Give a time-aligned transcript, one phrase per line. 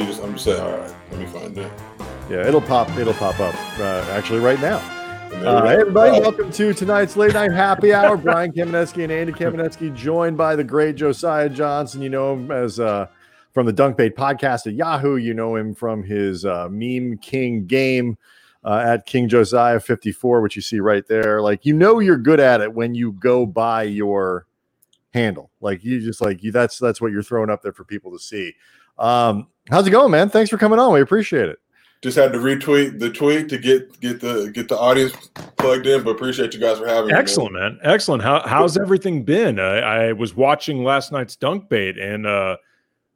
[0.00, 0.62] You just I'm just saying.
[0.62, 1.70] All right, let me find it.
[2.30, 2.88] Yeah, it'll pop.
[2.96, 4.78] It'll pop up uh, actually right now.
[5.30, 8.16] Uh, hey everybody, welcome to tonight's late night happy hour.
[8.16, 12.00] Brian Kamenetzky and Andy Kamenetzky, joined by the great Josiah Johnson.
[12.00, 13.08] You know him as uh,
[13.52, 15.16] from the Dunk Bait podcast at Yahoo.
[15.16, 18.16] You know him from his uh, meme king game
[18.64, 21.42] uh, at King Josiah 54, which you see right there.
[21.42, 24.46] Like you know you're good at it when you go by your
[25.10, 25.50] handle.
[25.60, 28.18] Like you just like you that's that's what you're throwing up there for people to
[28.18, 28.54] see.
[28.98, 30.30] Um, how's it going, man?
[30.30, 30.92] Thanks for coming on.
[30.92, 31.58] We appreciate it
[32.02, 35.12] just had to retweet the tweet to get get the get the audience
[35.58, 36.02] plugged in.
[36.02, 37.60] But appreciate you guys for having Excellent, me.
[37.60, 37.78] man.
[37.82, 37.92] man.
[37.92, 38.22] Excellent.
[38.22, 39.60] How how's everything been?
[39.60, 42.56] I, I was watching last night's dunk bait, and uh,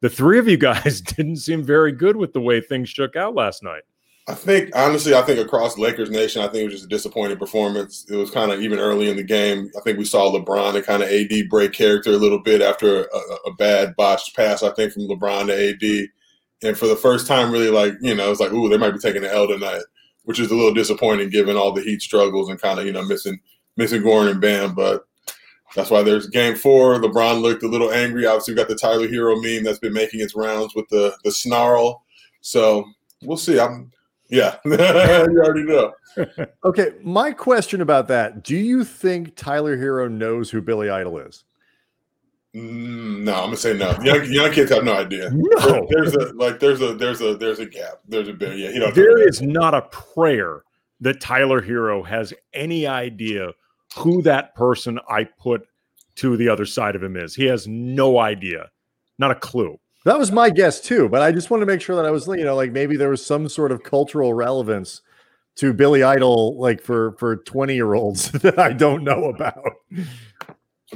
[0.00, 3.34] the three of you guys didn't seem very good with the way things shook out
[3.34, 3.82] last night.
[4.26, 7.36] I think honestly, I think across Lakers Nation, I think it was just a disappointing
[7.36, 8.06] performance.
[8.10, 9.70] It was kind of even early in the game.
[9.76, 13.04] I think we saw LeBron and kind of AD break character a little bit after
[13.04, 14.62] a, a bad botched pass.
[14.62, 16.08] I think from LeBron to AD
[16.64, 18.98] and for the first time, really like you know, it's like, ooh, they might be
[18.98, 19.82] taking an L tonight,
[20.24, 23.04] which is a little disappointing given all the Heat struggles and kind of you know
[23.04, 23.38] missing
[23.76, 24.74] missing Gordon and Bam.
[24.74, 25.04] But
[25.74, 26.98] that's why there's game four.
[26.98, 28.26] LeBron looked a little angry.
[28.26, 31.30] Obviously, we got the Tyler Herro meme that's been making its rounds with the the
[31.30, 32.04] snarl.
[32.40, 32.84] So
[33.22, 33.60] we'll see.
[33.60, 33.90] I'm
[34.30, 35.92] yeah, you already know.
[36.64, 41.44] okay, my question about that: Do you think Tyler Herro knows who Billy Idol is?
[42.54, 43.98] Mm, no, I'm gonna say no.
[44.02, 45.30] Young, young kids have no idea.
[45.32, 48.00] No, there's a like there's a there's a there's a gap.
[48.06, 48.56] There's a bit.
[48.56, 48.94] Yeah, he don't.
[48.94, 50.62] There is not a prayer
[51.00, 53.50] that Tyler Herro has any idea
[53.96, 55.66] who that person I put
[56.16, 57.34] to the other side of him is.
[57.34, 58.70] He has no idea,
[59.18, 59.78] not a clue.
[60.04, 62.26] That was my guess too, but I just wanted to make sure that I was,
[62.28, 65.00] you know, like maybe there was some sort of cultural relevance
[65.56, 69.64] to Billy Idol, like for for twenty year olds that I don't know about.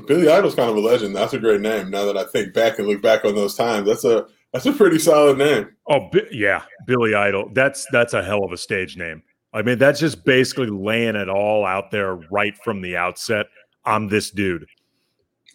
[0.07, 1.15] Billy Idol's kind of a legend.
[1.15, 1.91] That's a great name.
[1.91, 4.73] Now that I think back and look back on those times, that's a that's a
[4.73, 5.69] pretty solid name.
[5.89, 7.51] Oh yeah, Billy Idol.
[7.53, 9.23] That's that's a hell of a stage name.
[9.53, 13.47] I mean, that's just basically laying it all out there right from the outset.
[13.85, 14.67] I'm this dude.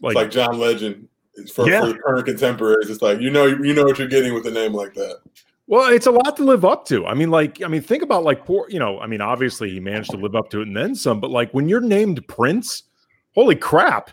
[0.02, 1.08] Like, like John Legend
[1.54, 1.82] for, yeah.
[1.82, 2.90] for current contemporaries.
[2.90, 5.20] It's like you know you know what you're getting with a name like that.
[5.68, 7.06] Well, it's a lot to live up to.
[7.06, 9.80] I mean, like, I mean, think about like poor, you know, I mean, obviously he
[9.80, 12.84] managed to live up to it and then some, but like when you're named Prince,
[13.34, 14.12] holy crap.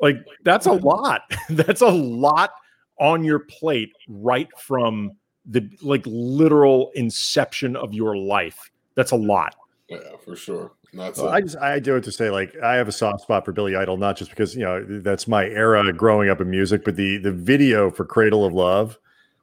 [0.00, 1.22] Like that's a lot.
[1.50, 2.52] that's a lot
[2.98, 5.12] on your plate right from
[5.46, 8.70] the like literal inception of your life.
[8.94, 9.54] That's a lot.
[9.88, 10.72] Yeah, for sure.
[10.94, 13.52] Well, I just I do it to say like I have a soft spot for
[13.52, 16.96] Billy Idol, not just because you know that's my era growing up in music, but
[16.96, 18.98] the the video for Cradle of Love,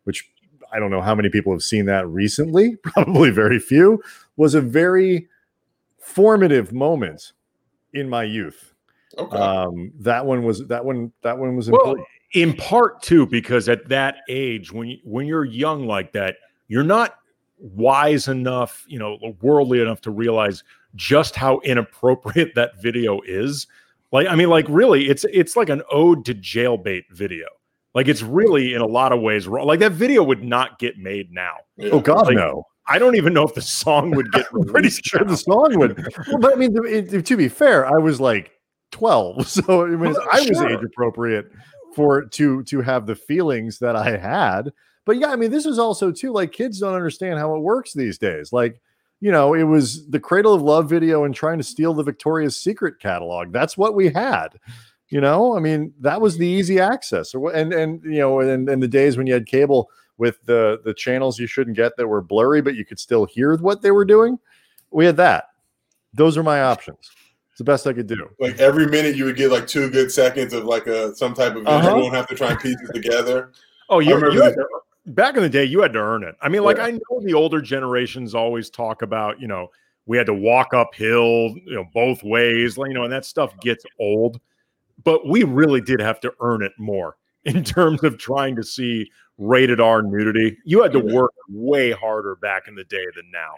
[0.06, 0.28] which
[0.72, 4.02] I don't know how many people have seen that recently, probably very few,
[4.38, 5.28] was a very
[6.00, 7.34] formative moment
[7.94, 8.75] in my youth.
[9.18, 9.38] Okay.
[9.38, 12.00] Um, that one was that one that one was important.
[12.00, 16.36] Well, in part too, because at that age, when you, when you're young like that,
[16.68, 17.16] you're not
[17.58, 20.64] wise enough, you know, worldly enough to realize
[20.96, 23.68] just how inappropriate that video is.
[24.12, 27.48] Like, I mean, like really, it's it's like an ode to jailbait video.
[27.94, 29.66] Like, it's really in a lot of ways wrong.
[29.66, 31.56] Like that video would not get made now.
[31.78, 31.90] Yeah.
[31.92, 32.66] Oh God, like, no.
[32.88, 34.46] I don't even know if the song would get.
[34.68, 35.98] pretty sure the song would.
[36.28, 38.52] Well, but I mean, to, to be fair, I was like
[38.96, 41.52] 12 so I, mean, well, I was age appropriate
[41.94, 44.72] for to to have the feelings that I had.
[45.04, 47.92] But yeah I mean this is also too like kids don't understand how it works
[47.92, 48.54] these days.
[48.54, 48.80] Like
[49.20, 52.56] you know it was the cradle of love video and trying to steal the Victoria's
[52.56, 53.52] Secret catalog.
[53.52, 54.58] That's what we had
[55.10, 55.58] you know?
[55.58, 57.34] I mean that was the easy access.
[57.34, 60.94] And and you know in, in the days when you had cable with the the
[60.94, 64.06] channels you shouldn't get that were blurry but you could still hear what they were
[64.06, 64.40] doing
[64.92, 65.50] we had that.
[66.14, 67.12] Those are my options
[67.56, 68.30] it's the best I could do.
[68.38, 71.56] Like every minute, you would get like two good seconds of like a some type
[71.56, 71.66] of.
[71.66, 71.88] Uh-huh.
[71.88, 73.54] You won't have to try and piece it together.
[73.88, 74.68] Oh, you, you to,
[75.06, 76.36] back in the day, you had to earn it.
[76.42, 76.88] I mean, like yeah.
[76.88, 79.70] I know the older generations always talk about, you know,
[80.06, 83.86] we had to walk uphill, you know, both ways, you know, and that stuff gets
[84.02, 84.42] old.
[85.06, 87.16] But we really did have to earn it more
[87.46, 90.58] in terms of trying to see rated R nudity.
[90.66, 93.56] You had to work way harder back in the day than now.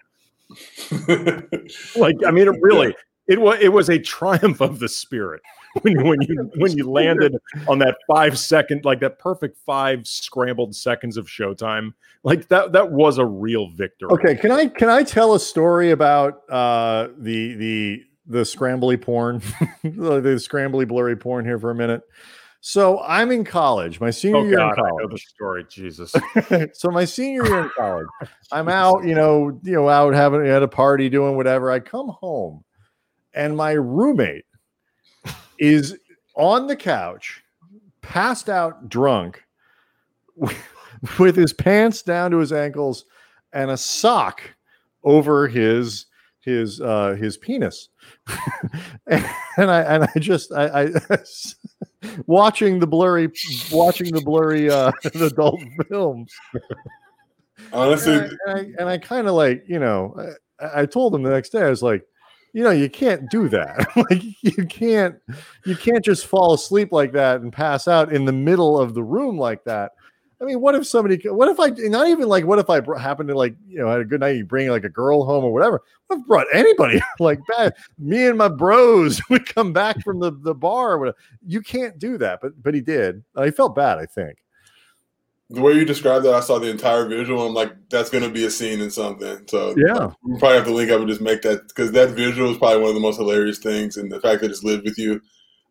[1.99, 2.93] like, I mean, it really,
[3.27, 5.41] it was it was a triumph of the spirit
[5.81, 7.35] when, when you when you landed
[7.67, 11.93] on that five second like that perfect five scrambled seconds of showtime
[12.23, 15.91] like that that was a real victory okay can i can i tell a story
[15.91, 19.39] about uh the the the scrambly porn
[19.83, 22.01] the, the scrambly blurry porn here for a minute
[22.59, 24.93] so I'm in college, my senior oh, year God, in college.
[24.93, 26.13] I know the story, Jesus.
[26.73, 28.07] so my senior year in college,
[28.51, 31.71] I'm out, you know, you know, out having at a party, doing whatever.
[31.71, 32.65] I come home,
[33.37, 34.45] and my roommate
[35.59, 35.97] is
[36.35, 37.43] on the couch,
[38.01, 39.43] passed out drunk,
[41.19, 43.05] with his pants down to his ankles
[43.53, 44.41] and a sock
[45.03, 46.07] over his
[46.41, 47.89] his uh his penis.
[49.59, 51.17] And, i and i just i, I
[52.27, 53.31] watching the blurry
[53.71, 56.31] watching the blurry uh adult films
[57.73, 60.15] honestly and i, I, I kind of like you know
[60.59, 62.03] I, I told him the next day i was like
[62.57, 65.15] you know you can't do that like you can't
[65.63, 69.03] you can't just fall asleep like that and pass out in the middle of the
[69.03, 69.91] room like that
[70.39, 71.19] I mean, what if somebody?
[71.29, 71.69] What if I?
[71.87, 72.45] Not even like.
[72.45, 74.35] What if I happened to like you know had a good night?
[74.35, 75.81] You bring like a girl home or whatever.
[76.11, 77.75] I've brought anybody like that.
[77.97, 81.15] Me and my bros would come back from the the bar.
[81.43, 83.23] You can't do that, but but he did.
[83.35, 83.97] Uh, he felt bad.
[83.97, 84.37] I think.
[85.49, 87.47] The way you described that, I saw the entire visual.
[87.47, 89.47] I'm like, that's going to be a scene in something.
[89.47, 92.51] So yeah, we probably have to link up and just make that because that visual
[92.51, 94.97] is probably one of the most hilarious things, and the fact that it's lived with
[94.97, 95.21] you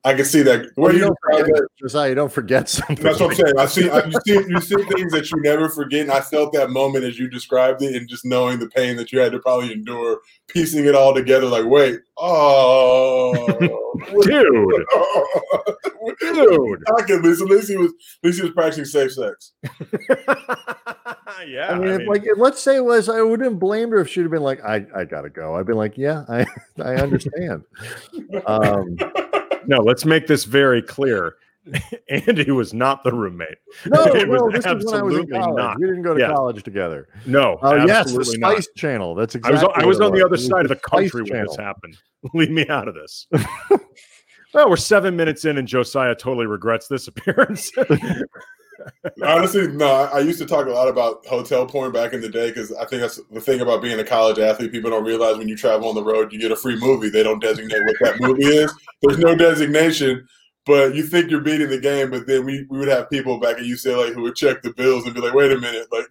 [0.07, 0.71] I can see that.
[0.77, 2.95] Well, you, don't forget, that, Josiah, you don't forget something.
[3.03, 3.59] That's what I'm saying.
[3.59, 6.03] I see, I, you see, you see things that you never forget.
[6.03, 9.11] And I felt that moment as you described it, and just knowing the pain that
[9.11, 11.47] you had to probably endure, piecing it all together.
[11.47, 13.35] Like, wait, oh,
[14.23, 14.87] dude,
[16.21, 16.85] dude.
[16.97, 17.49] I can listen.
[17.49, 19.55] At least he was, at least he was practicing safe sex.
[21.49, 24.09] yeah, I mean, I mean like, let's say it was, I wouldn't blame her if
[24.09, 25.57] she'd have been like, I, I gotta go.
[25.57, 26.47] I'd been like, yeah, I,
[26.79, 27.65] I understand.
[28.47, 28.97] um,
[29.67, 31.37] no, let's make this very clear.
[32.09, 33.59] Andy was not the roommate.
[33.87, 35.57] No, no, this is when I was in college.
[35.57, 35.79] Not.
[35.79, 36.33] We didn't go to yeah.
[36.33, 37.09] college together.
[37.25, 37.59] No.
[37.63, 38.77] Oh, yes, the Spice not.
[38.77, 39.15] Channel.
[39.15, 39.61] That's exactly.
[39.61, 41.97] I was, I was on the other side of the country when this happened.
[42.35, 43.27] Leave me out of this.
[44.55, 47.71] well, we're seven minutes in, and Josiah totally regrets this appearance.
[49.23, 49.87] Honestly, no.
[49.87, 52.85] I used to talk a lot about hotel porn back in the day because I
[52.87, 54.73] think that's the thing about being a college athlete.
[54.73, 57.09] People don't realize when you travel on the road, you get a free movie.
[57.09, 58.73] They don't designate what that movie is.
[59.03, 60.27] There's no designation,
[60.65, 62.11] but you think you're beating the game.
[62.11, 65.05] But then we, we would have people back at UCLA who would check the bills
[65.05, 66.07] and be like, "Wait a minute, like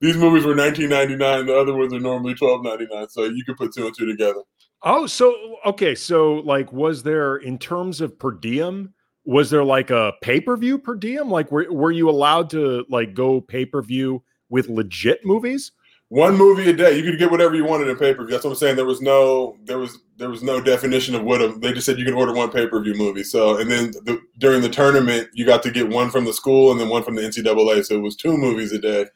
[0.00, 1.46] these movies were 19.99.
[1.46, 3.10] The other ones are normally 12.99.
[3.10, 4.42] So you could put two and two together."
[4.86, 8.93] Oh, so okay, so like, was there in terms of per diem?
[9.24, 11.30] Was there like a pay-per-view per diem?
[11.30, 15.72] Like were, were you allowed to like go pay-per-view with legit movies?
[16.08, 16.96] One movie a day.
[16.96, 18.30] You could get whatever you wanted in pay-per-view.
[18.30, 18.76] That's what i'm saying.
[18.76, 21.98] There was no there was there was no definition of what a, they just said
[21.98, 23.24] you can order one pay-per-view movie.
[23.24, 26.70] So and then the, during the tournament you got to get one from the school
[26.70, 29.06] and then one from the ncaa so it was two movies a day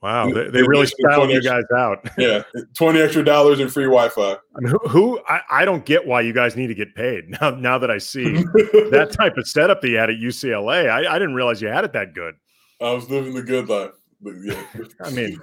[0.00, 2.08] Wow, they, they really styled you guys out.
[2.18, 2.42] yeah,
[2.74, 4.32] twenty extra dollars and free Wi-Fi.
[4.32, 7.28] I mean, who, who I, I, don't get why you guys need to get paid
[7.40, 7.50] now.
[7.50, 11.18] Now that I see that type of setup that you had at UCLA, I, I
[11.18, 12.36] didn't realize you had it that good.
[12.80, 13.90] I was living the good life.
[14.20, 14.62] But yeah.
[15.02, 15.38] I mean,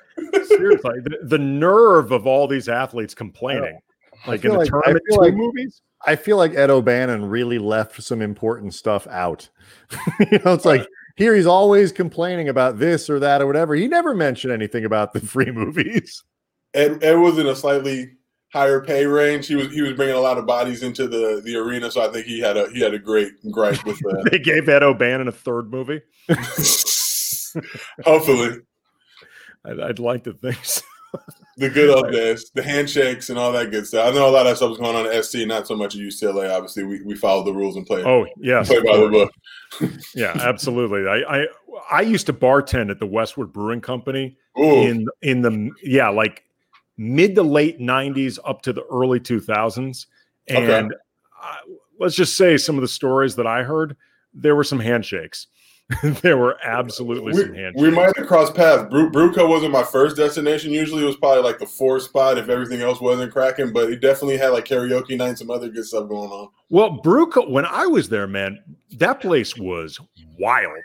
[0.48, 3.80] seriously, the, the, nerve of all these athletes complaining,
[4.28, 5.81] like in the like, tournament two like, movies.
[6.06, 9.50] I feel like Ed O'Bannon really left some important stuff out.
[10.19, 13.75] you know, it's like here he's always complaining about this or that or whatever.
[13.75, 16.23] He never mentioned anything about the free movies.
[16.73, 18.12] Ed, Ed was in a slightly
[18.51, 19.47] higher pay range.
[19.47, 22.12] He was he was bringing a lot of bodies into the the arena, so I
[22.12, 24.27] think he had a he had a great gripe with that.
[24.31, 26.01] they gave Ed O'Bannon a third movie.
[28.03, 28.59] Hopefully,
[29.63, 30.81] I'd, I'd like to think so
[31.57, 34.07] the good old days, the handshakes and all that good stuff.
[34.07, 35.95] I know a lot of that stuff was going on at SC, not so much
[35.95, 36.53] at UCLA.
[36.53, 38.05] Obviously, we, we followed the rules and played.
[38.05, 39.31] Oh yes, play by the book.
[40.15, 41.07] yeah, absolutely.
[41.07, 41.48] I, I
[41.91, 44.81] I used to bartend at the Westwood Brewing Company Ooh.
[44.81, 46.43] in in the yeah like
[46.98, 50.05] mid to late '90s up to the early 2000s,
[50.48, 50.95] and okay.
[51.41, 51.60] I,
[52.00, 53.95] let's just say some of the stories that I heard,
[54.34, 55.48] there were some handshakes.
[56.04, 57.82] there were absolutely we, some handshakes.
[57.82, 58.89] We might have crossed paths.
[58.89, 60.72] Bru- Bruco wasn't my first destination.
[60.72, 64.01] Usually it was probably like the fourth spot if everything else wasn't cracking, but it
[64.01, 66.50] definitely had like karaoke night and some other good stuff going on.
[66.70, 68.63] Well, Bruco, when I was there, man,
[68.98, 70.00] that place was
[70.39, 70.84] wild.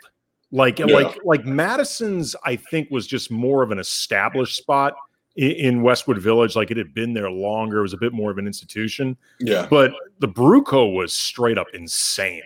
[0.51, 0.85] Like, yeah.
[0.85, 4.93] like, like Madison's, I think, was just more of an established spot
[5.35, 6.55] in, in Westwood Village.
[6.55, 7.79] Like it had been there longer.
[7.79, 9.17] It was a bit more of an institution.
[9.39, 9.65] Yeah.
[9.67, 12.43] But the Bruco was straight up insane.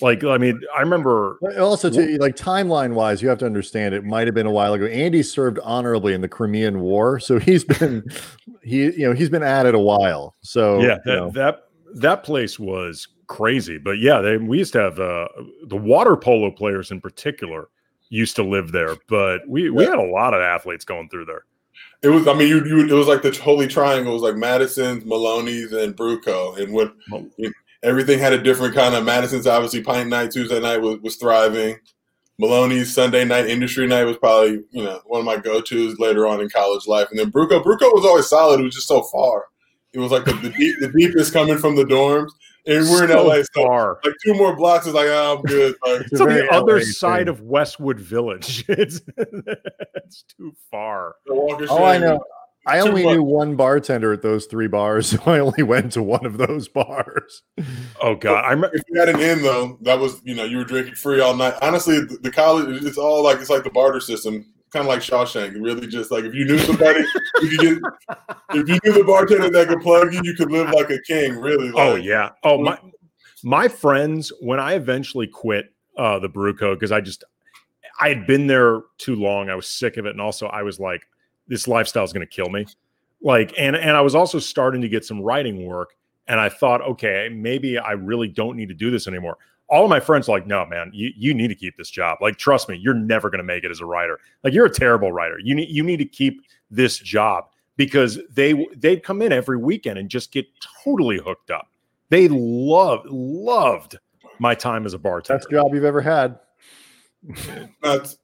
[0.00, 4.04] Like, I mean, I remember also to like timeline wise, you have to understand it
[4.04, 4.84] might have been a while ago.
[4.86, 8.04] Andy served honorably in the Crimean War, so he's been
[8.62, 10.34] he you know he's been at it a while.
[10.42, 11.30] So yeah, that know.
[11.30, 13.78] that, that place was crazy.
[13.78, 15.28] But yeah, they we used to have uh,
[15.66, 17.68] the water polo players in particular
[18.10, 21.44] used to live there, but we we had a lot of athletes going through there.
[22.02, 24.12] It was, I mean, you, you, it was like the holy triangle.
[24.12, 26.56] It was like Madison's, Maloney's, and Bruco.
[26.58, 26.94] And what
[27.36, 27.52] you,
[27.86, 31.76] everything had a different kind of Madison's obviously pint night Tuesday night was, was thriving.
[32.38, 36.40] Maloney's Sunday night industry night was probably, you know, one of my go-tos later on
[36.42, 37.08] in college life.
[37.10, 38.60] And then Bruco, Bruco was always solid.
[38.60, 39.46] It was just so far.
[39.94, 42.28] It was like the, the, deep, the deepest coming from the dorms.
[42.66, 43.36] and we're So in LA.
[43.54, 43.98] So far.
[44.04, 45.74] like two more blocks is like, oh, I'm good.
[45.86, 47.28] Like, It's It's on the other LA side thing.
[47.28, 48.66] of Westwood Village.
[48.68, 51.14] It's, it's too far.
[51.24, 52.22] the Walker Oh, I know.
[52.66, 53.14] I only much.
[53.14, 56.68] knew one bartender at those three bars, so I only went to one of those
[56.68, 57.42] bars.
[58.02, 58.76] Oh God, I remember.
[58.76, 61.34] If you had an in though, that was you know you were drinking free all
[61.34, 61.54] night.
[61.62, 65.00] Honestly, the, the college it's all like it's like the barter system, kind of like
[65.00, 65.54] Shawshank.
[65.54, 67.00] Really, just like if you knew somebody,
[67.40, 67.78] you could get.
[68.50, 71.36] If you knew the bartender that could plug you, you could live like a king.
[71.36, 71.70] Really.
[71.70, 72.30] Like, Oh yeah.
[72.42, 72.78] Oh my
[73.44, 77.22] my friends when I eventually quit uh the Bruco because I just
[78.00, 79.50] I had been there too long.
[79.50, 81.06] I was sick of it, and also I was like,
[81.48, 82.66] this lifestyle is going to kill me.
[83.22, 85.96] Like, and and I was also starting to get some writing work,
[86.28, 89.38] and I thought, okay, maybe I really don't need to do this anymore.
[89.68, 92.18] All of my friends are like, no, man, you, you need to keep this job.
[92.20, 94.20] Like, trust me, you're never going to make it as a writer.
[94.44, 95.38] Like, you're a terrible writer.
[95.42, 99.98] You need you need to keep this job because they they'd come in every weekend
[99.98, 100.46] and just get
[100.84, 101.68] totally hooked up.
[102.10, 103.98] They loved loved
[104.38, 105.38] my time as a bartender.
[105.38, 106.38] Best job you've ever had.
[107.82, 108.14] not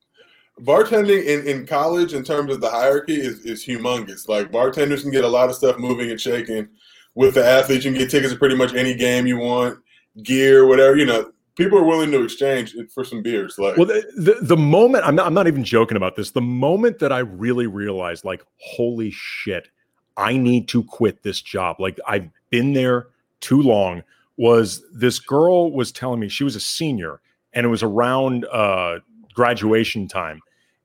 [0.60, 4.28] bartending in, in college in terms of the hierarchy is, is humongous.
[4.28, 6.68] Like bartenders can get a lot of stuff moving and shaking.
[7.14, 9.78] With the athletes, you can get tickets to pretty much any game you want,
[10.22, 10.96] gear, whatever.
[10.96, 13.58] You know, people are willing to exchange for some beers.
[13.58, 16.30] Like, Well, the, the the moment I'm not I'm not even joking about this.
[16.30, 19.68] The moment that I really realized, like, holy shit,
[20.16, 21.80] I need to quit this job.
[21.80, 23.08] Like, I've been there
[23.40, 24.02] too long.
[24.38, 27.20] Was this girl was telling me she was a senior,
[27.52, 29.00] and it was around uh,
[29.34, 30.40] graduation time,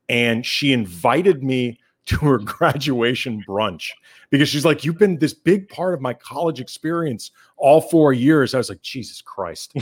[0.10, 3.90] and she invited me to her graduation brunch
[4.30, 8.54] because she's like, "You've been this big part of my college experience all four years."
[8.54, 9.74] I was like, "Jesus Christ."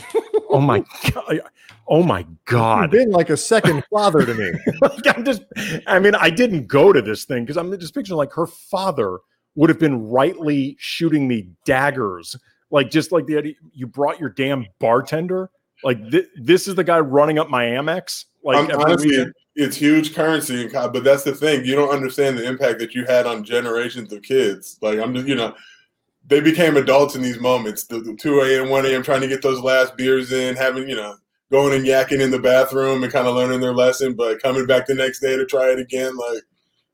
[0.49, 1.41] Oh my god!
[1.87, 2.91] Oh my You've god!
[2.91, 4.51] been like a second father to me.
[4.81, 5.43] Like, I'm just,
[5.87, 9.19] I mean, I didn't go to this thing because I'm just picturing like her father
[9.55, 12.35] would have been rightly shooting me daggers.
[12.71, 15.49] Like, just like the idea you brought your damn bartender.
[15.83, 18.25] Like, thi- this is the guy running up my Amex.
[18.45, 19.33] Like, I'm- honestly, weekend.
[19.55, 21.65] it's huge currency in but that's the thing.
[21.65, 24.77] You don't understand the impact that you had on generations of kids.
[24.81, 25.55] Like I'm just, you know,
[26.27, 27.85] they became adults in these moments.
[27.85, 29.03] The, the 2 a.m., 1 a.m.
[29.03, 31.15] trying to get those last beers in, having, you know,
[31.51, 34.85] going and yakking in the bathroom and kind of learning their lesson, but coming back
[34.85, 36.15] the next day to try it again.
[36.15, 36.43] Like,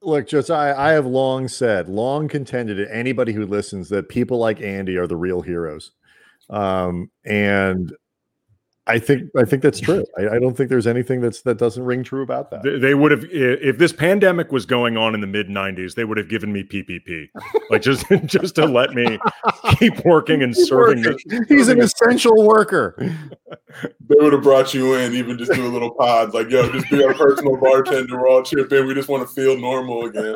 [0.01, 4.62] Look, Josiah, I have long said, long contended to anybody who listens that people like
[4.62, 5.91] Andy are the real heroes.
[6.50, 7.93] Um, and
[8.91, 10.05] I think I think that's true.
[10.17, 12.63] I, I don't think there's anything that's that doesn't ring true about that.
[12.63, 16.03] They- They would have, if this pandemic was going on in the mid '90s, they
[16.05, 17.27] would have given me PPP,
[17.69, 19.17] like just just to let me
[19.79, 21.03] keep working and Keep serving.
[21.03, 21.19] working.
[21.25, 22.95] The, He's an serving essential worker.
[23.00, 26.33] they would have brought you in, even just do a little pod.
[26.33, 28.17] Like, yo, just be our personal bartender.
[28.19, 28.88] We're all chip in.
[28.88, 30.36] We just want to feel normal again.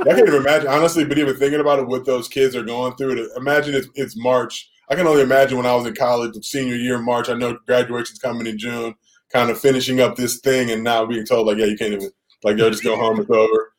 [0.00, 2.94] I can't even imagine, honestly, but even thinking about it, what those kids are going
[2.96, 3.14] through.
[3.16, 4.70] To imagine it's, it's March.
[4.90, 7.28] I can only imagine when I was in college, senior year, March.
[7.28, 8.94] I know graduation's coming in June,
[9.32, 12.10] kind of finishing up this thing, and now being told, like, yeah, you can't even,
[12.42, 13.20] like, yo, just go home.
[13.20, 13.72] It's over.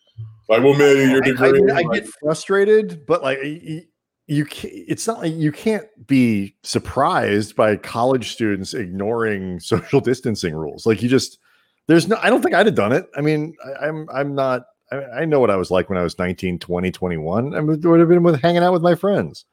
[0.50, 1.72] Like, we'll mail you your I, I degree.
[1.72, 3.82] I Like, get frustrated, but like you,
[4.28, 10.56] you can't, it's not like you can't be surprised by college students ignoring social distancing
[10.56, 10.86] rules.
[10.86, 11.40] Like you just,
[11.88, 13.08] there's no, I don't think I'd have done it.
[13.16, 16.04] I mean, I, I'm, I'm not, I, I know what I was like when I
[16.04, 17.56] was 19, 20, 21.
[17.56, 19.46] I would have been with hanging out with my friends.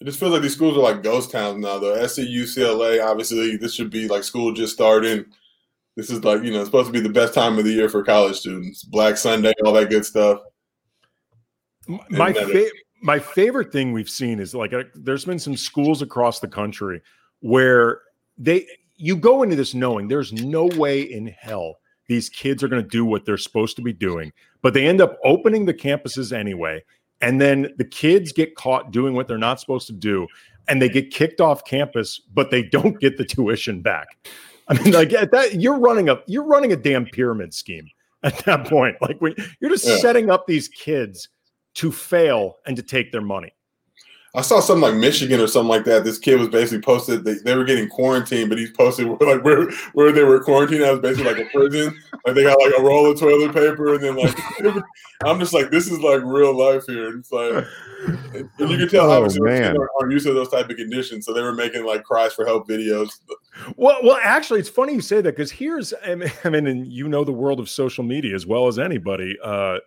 [0.00, 2.06] It just feels like these schools are like ghost towns now, though.
[2.06, 5.26] SC, UCLA, obviously, this should be like school just starting.
[5.96, 8.02] This is like, you know, supposed to be the best time of the year for
[8.02, 8.82] college students.
[8.82, 10.40] Black Sunday, all that good stuff.
[12.08, 12.70] my Isn't fa-
[13.02, 17.00] my favorite thing we've seen is like uh there's been some schools across the country
[17.40, 18.02] where
[18.38, 18.66] they
[18.96, 21.76] you go into this knowing there's no way in hell
[22.06, 25.00] these kids are going to do what they're supposed to be doing but they end
[25.00, 26.82] up opening the campuses anyway
[27.20, 30.26] and then the kids get caught doing what they're not supposed to do
[30.68, 34.06] and they get kicked off campus but they don't get the tuition back
[34.68, 37.88] i mean like at that you're running a you're running a damn pyramid scheme
[38.22, 39.96] at that point like when you're just Yeah.
[39.98, 41.28] setting up these kids
[41.74, 43.52] to fail and to take their money.
[44.34, 46.04] I saw something like Michigan or something like that.
[46.04, 49.70] This kid was basically posted, they, they were getting quarantined, but he's posted like where,
[49.92, 50.84] where they were quarantined.
[50.84, 51.98] I was basically like a prison.
[52.24, 54.36] Like they got like a roll of toilet paper and then like,
[55.24, 57.16] I'm just like, this is like real life here.
[57.16, 57.66] It's like,
[58.04, 61.26] and you can tell Oh, obviously those kids aren't used to those type of conditions.
[61.26, 63.10] So they were making like cries for help videos.
[63.76, 66.86] Well, well, actually, it's funny you say that because here's, I mean, I mean, and
[66.86, 69.36] you know the world of social media as well as anybody.
[69.42, 69.78] Uh,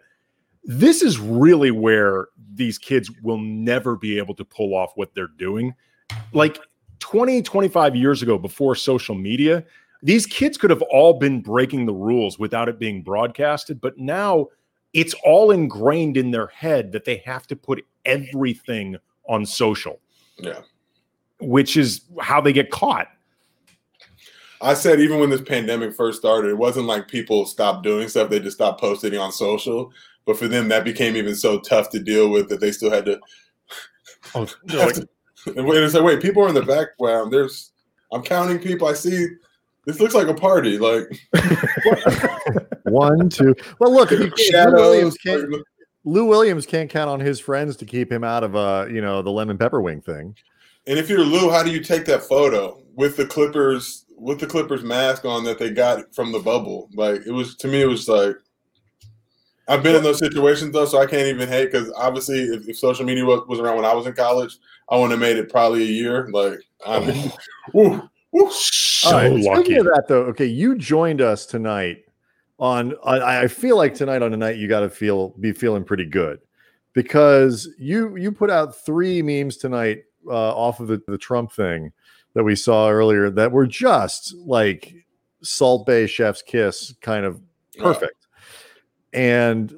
[0.63, 5.27] this is really where these kids will never be able to pull off what they're
[5.37, 5.73] doing.
[6.31, 6.59] Like
[6.99, 9.65] 20, 25 years ago, before social media,
[10.01, 13.81] these kids could have all been breaking the rules without it being broadcasted.
[13.81, 14.47] But now
[14.93, 19.99] it's all ingrained in their head that they have to put everything on social.
[20.37, 20.61] Yeah.
[21.39, 23.07] which is how they get caught.
[24.61, 28.29] I said even when this pandemic first started, it wasn't like people stopped doing stuff;
[28.29, 29.91] they just stopped posting on social.
[30.25, 33.05] But for them, that became even so tough to deal with that they still had
[33.05, 33.19] to.
[34.35, 35.07] Oh, like, to,
[35.57, 37.31] and wait, it's like, wait, people are in the background.
[37.31, 37.73] There's,
[38.13, 38.87] I'm counting people.
[38.87, 39.27] I see.
[39.85, 40.77] This looks like a party.
[40.77, 41.03] Like
[42.83, 43.53] one, two.
[43.79, 45.65] Well, look, you, Shadows, Lou Williams can't.
[46.05, 49.21] Lou Williams can't count on his friends to keep him out of uh, you know,
[49.21, 50.35] the lemon pepper wing thing.
[50.87, 54.47] And if you're Lou, how do you take that photo with the Clippers with the
[54.47, 56.89] Clippers mask on that they got from the bubble?
[56.93, 58.35] Like it was to me, it was like
[59.67, 62.77] I've been in those situations though, so I can't even hate because obviously, if, if,
[62.77, 64.57] social media was, was, around when I was in college,
[64.89, 66.27] I wouldn't have made it probably a year.
[66.31, 67.31] Like, I'm
[67.73, 68.51] woo, woo.
[68.51, 69.75] so right, lucky.
[69.75, 72.03] of that though, okay, you joined us tonight
[72.59, 72.93] on.
[73.05, 76.05] I, I feel like tonight on the night you got to feel be feeling pretty
[76.05, 76.39] good
[76.91, 81.93] because you you put out three memes tonight uh, off of the, the Trump thing
[82.33, 84.93] that we saw earlier that were just like
[85.41, 87.41] Salt Bae Chef's kiss, kind of
[87.77, 88.22] perfect.
[89.13, 89.19] Yeah.
[89.19, 89.73] And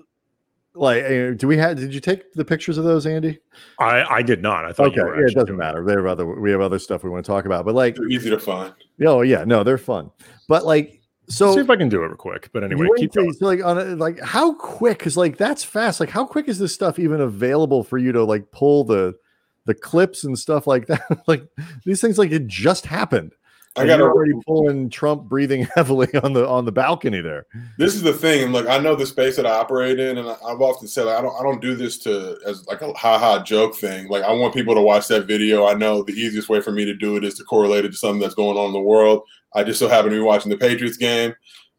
[0.76, 1.78] like, eh, do we have?
[1.78, 3.40] Did you take the pictures of those, Andy?
[3.80, 4.66] I I did not.
[4.66, 4.88] I thought.
[4.88, 5.84] Okay, yeah, it doesn't matter.
[5.84, 6.26] They have other.
[6.26, 8.74] We have other stuff we want to talk about, but like, they're easy to find.
[9.06, 10.12] Oh yeah, no, they're fun.
[10.48, 12.50] But like, so Let's see if I can do it real quick.
[12.54, 13.34] But anyway, keep going.
[13.34, 15.00] So like on a, like how quick?
[15.00, 16.00] Because like that's fast.
[16.00, 19.16] Like how quick is this stuff even available for you to like pull the
[19.66, 21.24] the clips and stuff like that.
[21.28, 21.48] like
[21.86, 23.34] these things, like it just happened.
[23.78, 27.46] I got already pulling Trump breathing heavily on the on the balcony there.
[27.78, 30.30] This is the thing, and look, I know the space that I operate in, and
[30.30, 33.18] I've often said like, I don't I don't do this to as like a ha
[33.18, 34.08] ha joke thing.
[34.08, 35.66] Like I want people to watch that video.
[35.66, 37.98] I know the easiest way for me to do it is to correlate it to
[37.98, 39.24] something that's going on in the world.
[39.54, 41.34] I just so happen to be watching the Patriots game,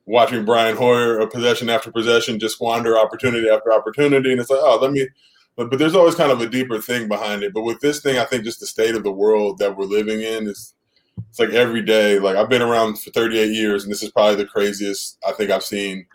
[0.07, 4.61] watching Brian Hoyer, a possession after possession, just squander opportunity after opportunity, and it's like,
[4.63, 5.09] oh, let me
[5.57, 7.55] but but there's always kind of a deeper thing behind it.
[7.55, 10.21] But with this thing, I think just the state of the world that we're living
[10.21, 10.75] in is
[11.29, 12.19] it's like every day.
[12.19, 15.51] Like I've been around for 38 years, and this is probably the craziest I think
[15.51, 16.07] I've seen.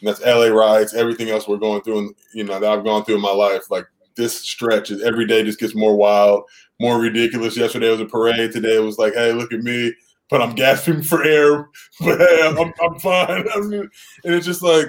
[0.00, 3.04] And that's LA riots, everything else we're going through, and you know that I've gone
[3.04, 3.70] through in my life.
[3.70, 3.86] Like
[4.16, 6.44] this stretch is every day just gets more wild,
[6.80, 7.56] more ridiculous.
[7.56, 8.52] Yesterday was a parade.
[8.52, 9.94] Today it was like, hey, look at me,
[10.28, 11.68] but I'm gasping for air,
[12.00, 13.46] but hey, I'm, I'm fine.
[13.54, 13.90] and
[14.24, 14.88] it's just like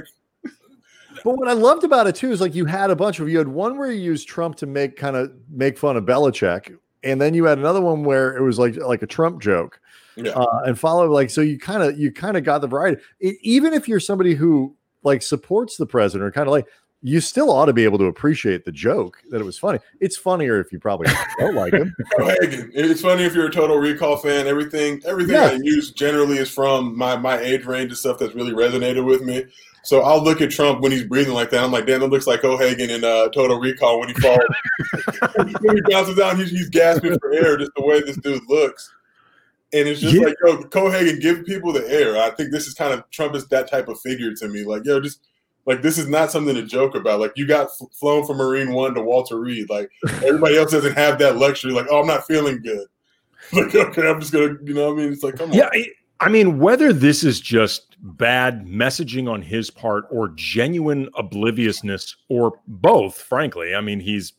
[1.24, 3.38] but what I loved about it too is like you had a bunch of you
[3.38, 7.22] had one where you used Trump to make kind of make fun of Belichick, and
[7.22, 9.80] then you had another one where it was like like a Trump joke,
[10.16, 10.32] yeah.
[10.32, 13.02] uh, and follow like so you kind of you kind of got the variety.
[13.20, 16.68] It, even if you're somebody who like supports the president or kind of like
[17.06, 19.78] you still ought to be able to appreciate the joke that it was funny.
[20.00, 21.94] It's funnier if you probably don't like him.
[22.18, 24.48] it's funny if you're a Total Recall fan.
[24.48, 25.48] Everything, everything yeah.
[25.48, 29.22] I use generally is from my my age range of stuff that's really resonated with
[29.22, 29.46] me.
[29.84, 31.62] So I'll look at Trump when he's breathing like that.
[31.62, 34.40] I'm like, damn, it looks like Cohaagen in uh, Total Recall when he falls.
[35.62, 38.92] when he bounces down, he's, he's, gasping for air, just the way this dude looks.
[39.74, 40.22] And it's just yeah.
[40.22, 42.18] like, yo, Cohaagen, give people the air.
[42.18, 44.64] I think this is kind of Trump is that type of figure to me.
[44.64, 45.20] Like, yo, just
[45.66, 47.20] like this is not something to joke about.
[47.20, 49.70] Like, you got f- flown from Marine One to Walter Reed.
[49.70, 49.90] Like,
[50.24, 51.74] everybody else doesn't have that luxury.
[51.74, 52.88] Like, oh, I'm not feeling good.
[53.52, 55.58] Like, okay, I'm just gonna, you know, what I mean, it's like, come on.
[55.58, 55.70] Yeah,
[56.20, 62.60] I mean, whether this is just bad messaging on his part or genuine obliviousness or
[62.68, 63.74] both, frankly.
[63.74, 64.34] I mean, he's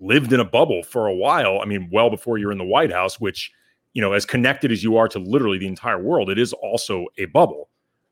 [0.00, 1.60] lived in a bubble for a while.
[1.60, 3.52] I mean, well before you're in the White House, which,
[3.92, 7.06] you know, as connected as you are to literally the entire world, it is also
[7.18, 7.68] a bubble.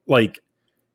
[0.06, 0.40] Like,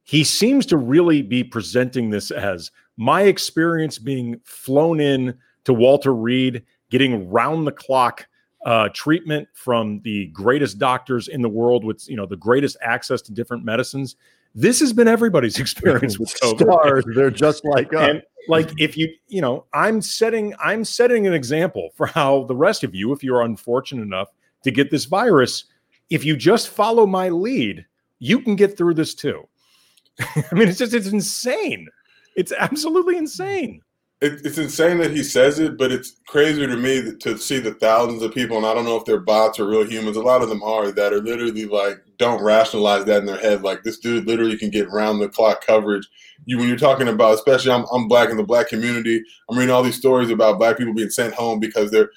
[0.04, 5.34] he seems to really be presenting this as my experience being flown in
[5.64, 8.28] to Walter Reed, getting round the clock
[8.66, 13.22] uh, treatment from the greatest doctors in the world with you know the greatest access
[13.24, 14.16] to different medicines.
[14.56, 16.62] This has been everybody's experience with COVID.
[16.62, 18.10] Stars, they're just like us.
[18.10, 22.56] And like if you you know, I'm setting I'm setting an example for how the
[22.56, 24.30] rest of you, if you're unfortunate enough
[24.64, 25.66] to get this virus,
[26.10, 27.86] if you just follow my lead,
[28.20, 29.48] you can get through this too.
[30.20, 31.88] I mean, it's just it's insane.
[32.36, 33.82] It's absolutely insane
[34.24, 37.74] it, it's insane that he says it, but it's crazier to me to see the
[37.74, 40.16] thousands of people, and I don't know if they're bots or real humans.
[40.16, 43.64] A lot of them are that are literally like don't rationalize that in their head.
[43.64, 46.08] Like this dude literally can get round the clock coverage.
[46.46, 49.22] You when you're talking about, especially I'm, I'm black in the black community.
[49.50, 52.10] I'm reading all these stories about black people being sent home because they're,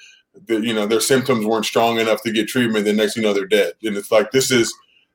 [0.46, 2.84] they're you know their symptoms weren't strong enough to get treatment.
[2.84, 4.72] Then next you know they're dead, and it's like this is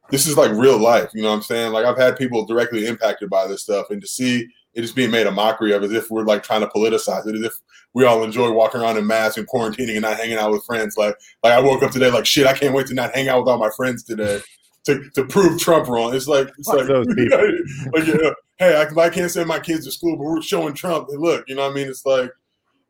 [0.10, 1.12] this is like real life.
[1.13, 1.71] You know what I'm saying?
[1.71, 5.12] Like I've had people directly impacted by this stuff, and to see it is being
[5.12, 7.53] made a mockery of as if we're like trying to politicize it, as if
[7.93, 10.95] we all enjoy walking around in masks and quarantining and not hanging out with friends.
[10.97, 12.47] Like, like I woke up today like shit.
[12.47, 14.41] I can't wait to not hang out with all my friends today
[14.86, 16.15] to, to prove Trump wrong.
[16.15, 16.88] It's like it's like,
[17.93, 21.07] like yeah, hey, I, I, can't send my kids to school, but we're showing Trump.
[21.10, 21.88] Hey, look, you know what I mean?
[21.88, 22.31] It's like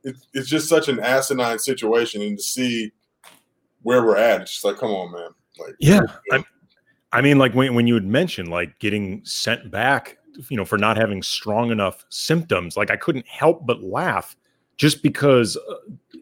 [0.04, 2.92] it's it's just such an asinine situation, and to see
[3.84, 4.42] where we're at.
[4.42, 5.30] It's just like, come on, man.
[5.60, 6.02] Like, yeah.
[6.32, 6.44] I,
[7.14, 10.18] I mean, like when, when you had mentioned like getting sent back,
[10.50, 14.36] you know, for not having strong enough symptoms, like I couldn't help but laugh
[14.78, 16.18] just because uh,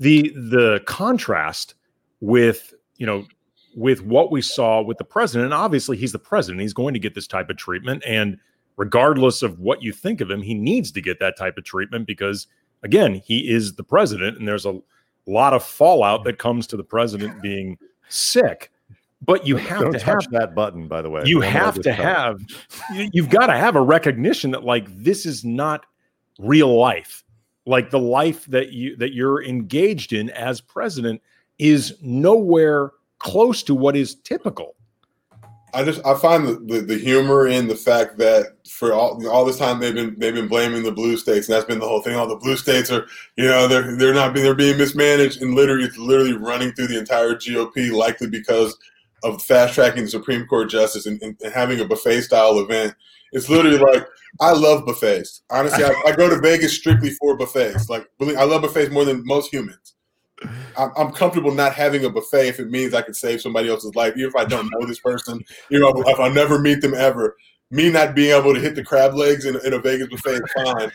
[0.00, 1.74] the the contrast
[2.20, 3.26] with you know
[3.74, 5.46] with what we saw with the president.
[5.46, 8.38] And obviously, he's the president; he's going to get this type of treatment, and
[8.76, 12.06] regardless of what you think of him, he needs to get that type of treatment
[12.06, 12.46] because,
[12.82, 14.80] again, he is the president, and there's a
[15.26, 18.71] lot of fallout that comes to the president being sick.
[19.24, 21.22] But you have Don't to touch have that button, by the way.
[21.24, 21.94] you have to touch.
[21.96, 22.40] have
[22.92, 25.86] you- you've got to have a recognition that like this is not
[26.38, 27.22] real life
[27.66, 31.20] like the life that you that you're engaged in as president
[31.58, 34.74] is nowhere close to what is typical
[35.74, 39.44] I just I find the, the, the humor in the fact that for all all
[39.44, 42.02] this time they've been they've been blaming the blue states and that's been the whole
[42.02, 42.14] thing.
[42.14, 43.06] All the blue states are
[43.36, 46.88] you know they're they're not being they're being mismanaged and literally it's literally running through
[46.88, 48.76] the entire GOP likely because
[49.22, 52.94] of fast tracking the Supreme Court justice and, and, and having a buffet style event.
[53.32, 54.06] It's literally like
[54.40, 55.42] I love buffets.
[55.50, 57.88] Honestly, I, I go to Vegas strictly for buffets.
[57.88, 59.94] Like really, I love buffets more than most humans.
[60.76, 63.94] I'm, I'm comfortable not having a buffet if it means I can save somebody else's
[63.94, 65.40] life, even if I don't know this person.
[65.70, 67.36] You know, if I never meet them ever,
[67.70, 70.52] me not being able to hit the crab legs in, in a Vegas buffet is
[70.54, 70.90] fine.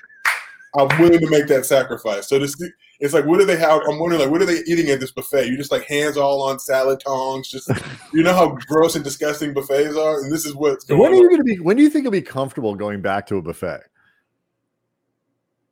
[0.77, 2.27] I'm willing to make that sacrifice.
[2.27, 2.55] So this,
[2.99, 3.81] it's like, what do they have?
[3.87, 5.47] I'm wondering, like, what are they eating at this buffet?
[5.47, 7.47] You're just like hands all on salad tongs.
[7.49, 7.69] Just
[8.13, 11.15] you know how gross and disgusting buffets are, and this is what's going When are
[11.15, 11.21] on.
[11.21, 11.59] you going to be?
[11.59, 13.81] When do you think you'll be comfortable going back to a buffet?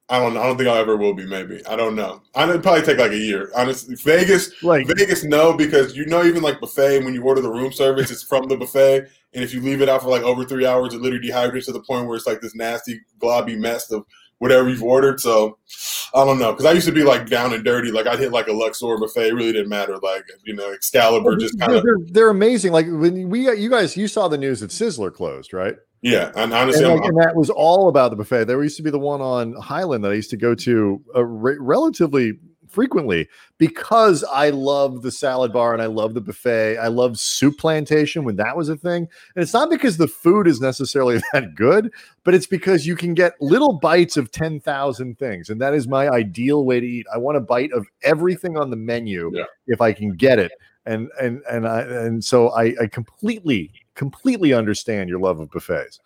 [0.07, 0.37] I don't.
[0.37, 1.25] I don't think I ever will be.
[1.25, 2.21] Maybe I don't know.
[2.35, 3.49] I would probably take like a year.
[3.55, 7.49] Honestly, Vegas, Like, Vegas, no, because you know, even like buffet, when you order the
[7.49, 10.45] room service, it's from the buffet, and if you leave it out for like over
[10.45, 13.91] three hours, it literally dehydrates to the point where it's like this nasty, globby mess
[13.91, 14.05] of
[14.45, 15.19] whatever you've ordered.
[15.19, 15.57] So
[16.13, 17.91] I don't know, because I used to be like down and dirty.
[17.91, 19.97] Like I'd hit like a Luxor buffet, it really didn't matter.
[19.97, 22.71] Like you know, Excalibur just kind of they're, they're amazing.
[22.71, 25.75] Like when we, you guys, you saw the news that Sizzler closed, right?
[26.05, 26.31] yeah.
[26.35, 28.45] And honestly, and, like, and that was all about the buffet.
[28.45, 31.25] There used to be the one on Highland that I used to go to uh,
[31.25, 32.33] re- relatively
[32.75, 36.77] frequently because I love the salad bar and I love the buffet.
[36.77, 39.07] I love Souplantation when that was a thing.
[39.35, 41.91] And it's not because the food is necessarily that good,
[42.23, 45.49] but it's because you can get little bites of 10,000 things.
[45.49, 47.07] And that is my ideal way to eat.
[47.13, 49.45] I want a bite of everything on the menu Yeah.
[49.67, 50.51] if I can get it.
[50.87, 55.99] And and and I and so I, I completely completely understand your love of buffets.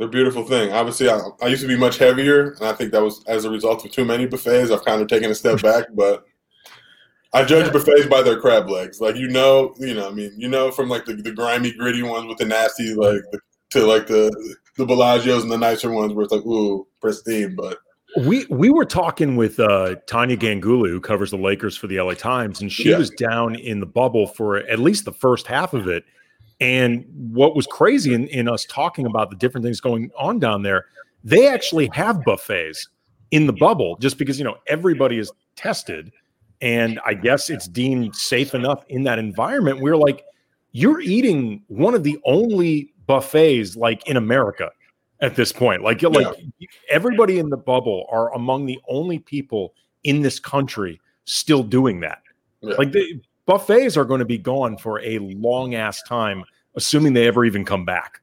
[0.00, 0.72] They're a beautiful thing.
[0.72, 3.50] Obviously, I, I used to be much heavier, and I think that was as a
[3.50, 4.70] result of too many buffets.
[4.70, 6.24] I've kind of taken a step back, but
[7.34, 8.98] I judge buffets by their crab legs.
[9.02, 12.02] Like you know, you know, I mean, you know, from like the, the grimy, gritty
[12.02, 13.40] ones with the nasty, like the,
[13.72, 14.34] to like the
[14.78, 17.54] the Bellagio's and the nicer ones where it's like ooh, pristine.
[17.54, 17.76] But
[18.26, 22.14] we we were talking with uh Tania Ganguli who covers the Lakers for the LA
[22.14, 22.96] Times and she Yeah.
[22.96, 26.04] was down in the bubble for at least the first half of it
[26.60, 30.62] and what was crazy in, in us talking about the different things going on down
[30.62, 30.86] there
[31.24, 32.88] they actually have buffets
[33.30, 36.10] in the bubble just because you know everybody is tested
[36.62, 40.24] and I guess it's deemed safe enough in that environment we're like
[40.72, 44.70] you're eating one of the only buffets like in America
[45.20, 46.26] at this point like like
[46.88, 52.22] everybody in the bubble are among the only people in this country still doing that.
[52.60, 52.74] Yeah.
[52.76, 56.44] Like the buffets are going to be gone for a long ass time,
[56.76, 58.20] assuming they ever even come back.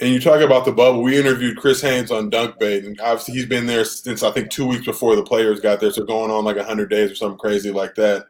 [0.00, 1.02] and you talk about the bubble.
[1.02, 4.50] We interviewed Chris Haynes on Dunk Bait, and obviously he's been there since I think
[4.50, 7.38] two weeks before the players got there, so going on like hundred days or something
[7.38, 8.26] crazy like that.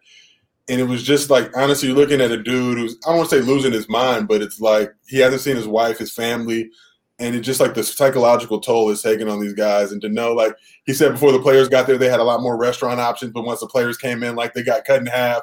[0.69, 3.31] And it was just like honestly, you're looking at a dude who's I don't want
[3.31, 6.71] to say losing his mind, but it's like he hasn't seen his wife, his family,
[7.19, 9.91] and it's just like the psychological toll is taken on these guys.
[9.91, 12.43] And to know, like he said before the players got there, they had a lot
[12.43, 15.43] more restaurant options, but once the players came in, like they got cut in half.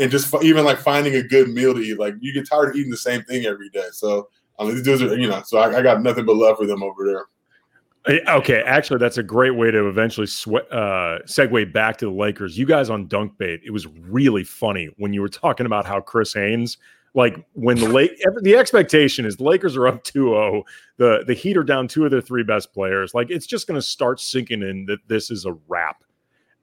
[0.00, 2.70] And just f- even like finding a good meal to eat, like you get tired
[2.70, 3.86] of eating the same thing every day.
[3.92, 6.56] So I mean, these dudes are, you know, so I, I got nothing but love
[6.58, 7.24] for them over there.
[8.28, 12.56] Okay, actually, that's a great way to eventually swe- uh, segue back to the Lakers.
[12.56, 16.00] You guys on Dunk Bait, it was really funny when you were talking about how
[16.00, 16.78] Chris Haynes,
[17.12, 20.62] like when the late the expectation is the Lakers are up 2-0,
[20.96, 23.12] the the Heat are down two of their three best players.
[23.12, 26.02] Like it's just going to start sinking in that this is a wrap,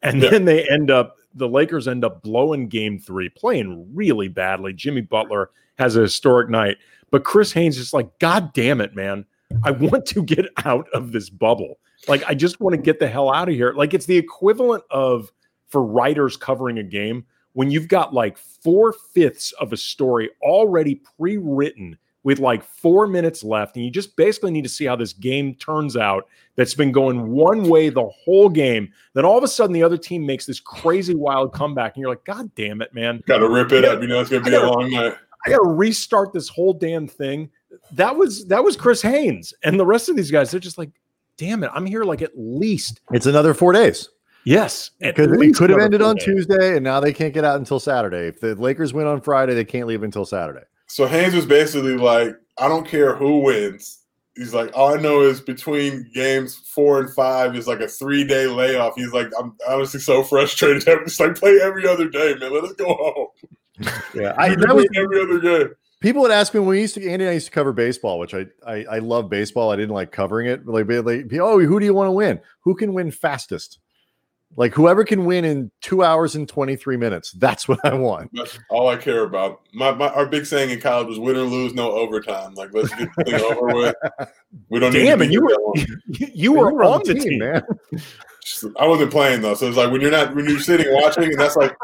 [0.02, 0.32] and Yeah.
[0.32, 4.74] then they end up the Lakers end up blowing Game Three, playing really badly.
[4.74, 6.78] Jimmy Butler has a historic night,
[7.12, 9.26] but Chris Haynes is like, God damn it, man.
[9.64, 11.80] I want to get out of this bubble.
[12.08, 13.74] Like, I just want to get the hell out of here.
[13.74, 15.32] Like, it's the equivalent of
[15.70, 20.96] for writers covering a game when you've got like four fifths of a story already
[20.96, 24.98] pre written with like four minutes left, and you just basically need to see how
[24.98, 26.28] this game turns out.
[26.58, 28.92] That's been going one way the whole game.
[29.14, 32.10] Then all of a sudden, the other team makes this crazy wild comeback, and you're
[32.10, 33.24] like, God damn it, man!
[33.28, 34.02] Got to rip it up.
[34.02, 35.16] You know it's gonna be gotta, a long night.
[35.46, 37.50] I got to restart this whole damn thing.
[37.94, 40.52] That was that was Chris Haynes, and the rest of these guys.
[40.52, 40.92] They're just like,
[41.38, 43.00] damn it, I'm here like at least.
[43.14, 44.10] It's another four days.
[44.44, 46.26] Yes, because it could have ended on days.
[46.26, 48.28] Tuesday, and now they can't get out until Saturday.
[48.28, 50.66] If the Lakers win on Friday, they can't leave until Saturday.
[50.88, 54.00] So Haynes was basically like, I don't care who wins.
[54.36, 58.24] He's like, all I know is between games four and five is like a three
[58.24, 58.96] day layoff.
[58.96, 60.88] He's like, I'm honestly so frustrated.
[60.88, 62.54] It's like play every other day, man.
[62.54, 63.28] Let us go home.
[64.14, 65.76] Yeah, I that was every other game.
[66.00, 68.20] People would ask me when we used to Andy and I used to cover baseball,
[68.20, 69.72] which I I, I love baseball.
[69.72, 70.66] I didn't like covering it.
[70.68, 72.40] Like, like, oh, who do you want to win?
[72.62, 73.80] Who can win fastest?
[74.56, 77.32] Like whoever can win in two hours and 23 minutes.
[77.34, 78.32] That's what I want.
[78.34, 79.62] That's all I care about.
[79.74, 82.54] My, my our big saying in college was win or lose, no overtime.
[82.56, 83.96] Like let's get the thing over with.
[84.70, 87.40] We don't Damn, need and you were, you, you were, were on the team, team,
[87.40, 87.64] man.
[88.80, 91.40] I wasn't playing though, so it's like when you're not when you're sitting watching, and
[91.40, 91.76] that's like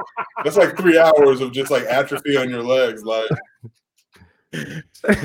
[0.44, 3.04] that's like three hours of just like atrophy on your legs.
[3.04, 3.30] Like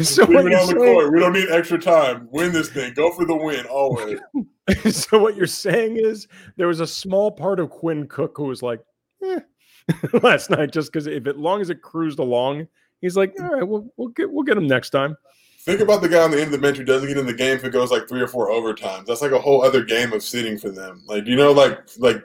[0.02, 1.12] so Leave it on the court.
[1.12, 2.28] We don't need extra time.
[2.30, 2.94] Win this thing.
[2.94, 4.18] Go for the win always.
[4.90, 8.62] so what you're saying is there was a small part of Quinn Cook who was
[8.62, 8.80] like,
[9.22, 9.40] eh,
[10.22, 12.66] last night, just because if as long as it cruised along,
[13.00, 15.16] he's like, all right, we'll we'll get we'll get him next time.
[15.60, 17.34] Think about the guy on the end of the bench who doesn't get in the
[17.34, 19.04] game if it goes like three or four overtimes.
[19.04, 21.02] That's like a whole other game of sitting for them.
[21.06, 22.24] Like you know, like like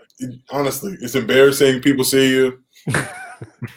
[0.50, 1.82] honestly, it's embarrassing.
[1.82, 2.64] People see you.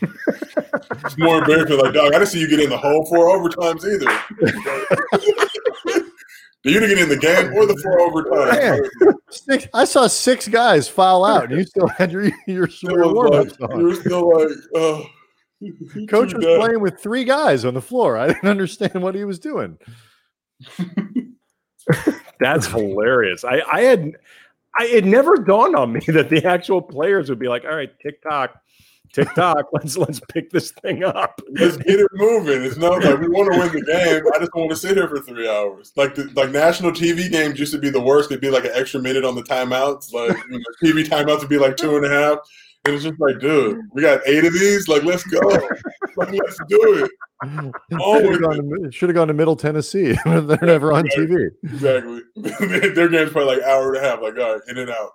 [0.03, 1.79] it's more embarrassing.
[1.79, 4.11] Like, dog, I didn't see you get in the whole four overtimes either.
[6.65, 9.69] you didn't get in the game or the four overtimes.
[9.73, 12.69] I saw six guys foul out, and you still had your your
[13.13, 13.81] warm like, on.
[13.81, 15.07] You were still like, oh.
[16.09, 16.61] Coach was dead.
[16.61, 18.19] playing with three guys on the floor.
[18.19, 19.79] I didn't understand what he was doing.
[22.39, 23.43] That's hilarious.
[23.43, 24.13] I, I had
[24.79, 27.93] I it never dawned on me that the actual players would be like, all right,
[28.01, 28.61] TikTok,
[29.17, 31.41] TikTok, let's let's pick this thing up.
[31.59, 32.63] Let's get it moving.
[32.63, 34.23] It's not like we want to win the game.
[34.35, 35.93] I just want to sit here for three hours.
[35.97, 38.31] Like the like national TV games used to be the worst.
[38.31, 40.13] It'd be like an extra minute on the timeouts.
[40.13, 42.39] Like you know, TV timeouts would be like two and a half.
[42.85, 44.87] And it's just like, dude, we got eight of these.
[44.87, 45.41] Like, let's go.
[45.41, 47.11] like, let's do it.
[48.95, 50.15] Should have gone, to Middle Tennessee.
[50.25, 51.49] They're never on TV.
[51.65, 52.21] Exactly.
[52.95, 54.21] Their game's probably like hour and a half.
[54.23, 55.11] Like, all right, in and out.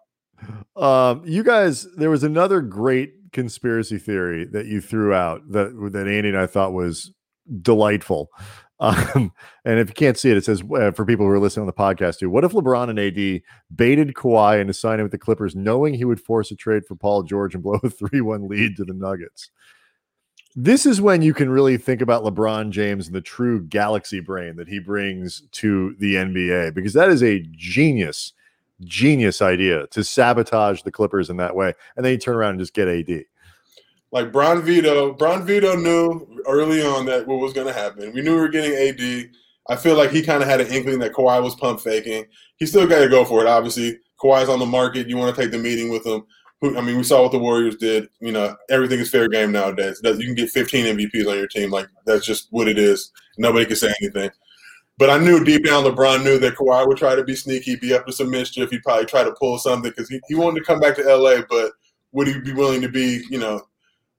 [0.76, 6.08] Um, you guys, there was another great conspiracy theory that you threw out that that
[6.08, 7.12] Andy and I thought was
[7.62, 8.30] delightful.
[8.82, 9.32] Um,
[9.64, 11.68] and if you can't see it, it says uh, for people who are listening on
[11.68, 12.32] the podcast too.
[12.32, 13.44] What if LeBron and AD
[13.76, 17.22] baited Kawhi into signing with the Clippers, knowing he would force a trade for Paul
[17.22, 19.52] George and blow a three-one lead to the Nuggets?
[20.56, 24.56] This is when you can really think about LeBron James and the true galaxy brain
[24.56, 28.34] that he brings to the NBA, because that is a genius
[28.84, 32.60] genius idea to sabotage the Clippers in that way, and then you turn around and
[32.60, 33.26] just get AD.
[34.12, 38.12] Like Bron Vito, Bron Vito knew early on that what was going to happen.
[38.14, 39.30] We knew we were getting AD.
[39.70, 42.26] I feel like he kind of had an inkling that Kawhi was pump faking.
[42.58, 43.48] He still got to go for it.
[43.48, 45.08] Obviously, Kawhi's on the market.
[45.08, 46.24] You want to take the meeting with him.
[46.64, 48.10] I mean, we saw what the Warriors did.
[48.20, 50.00] You know, everything is fair game nowadays.
[50.04, 51.72] You can get 15 MVPs on your team.
[51.72, 53.12] Like that's just what it is.
[53.38, 54.30] Nobody can say anything.
[55.02, 57.92] But I knew deep down LeBron knew that Kawhi would try to be sneaky, be
[57.92, 58.70] up to some mischief.
[58.70, 61.42] He'd probably try to pull something because he, he wanted to come back to LA,
[61.50, 61.72] but
[62.12, 63.64] would he be willing to be, you know,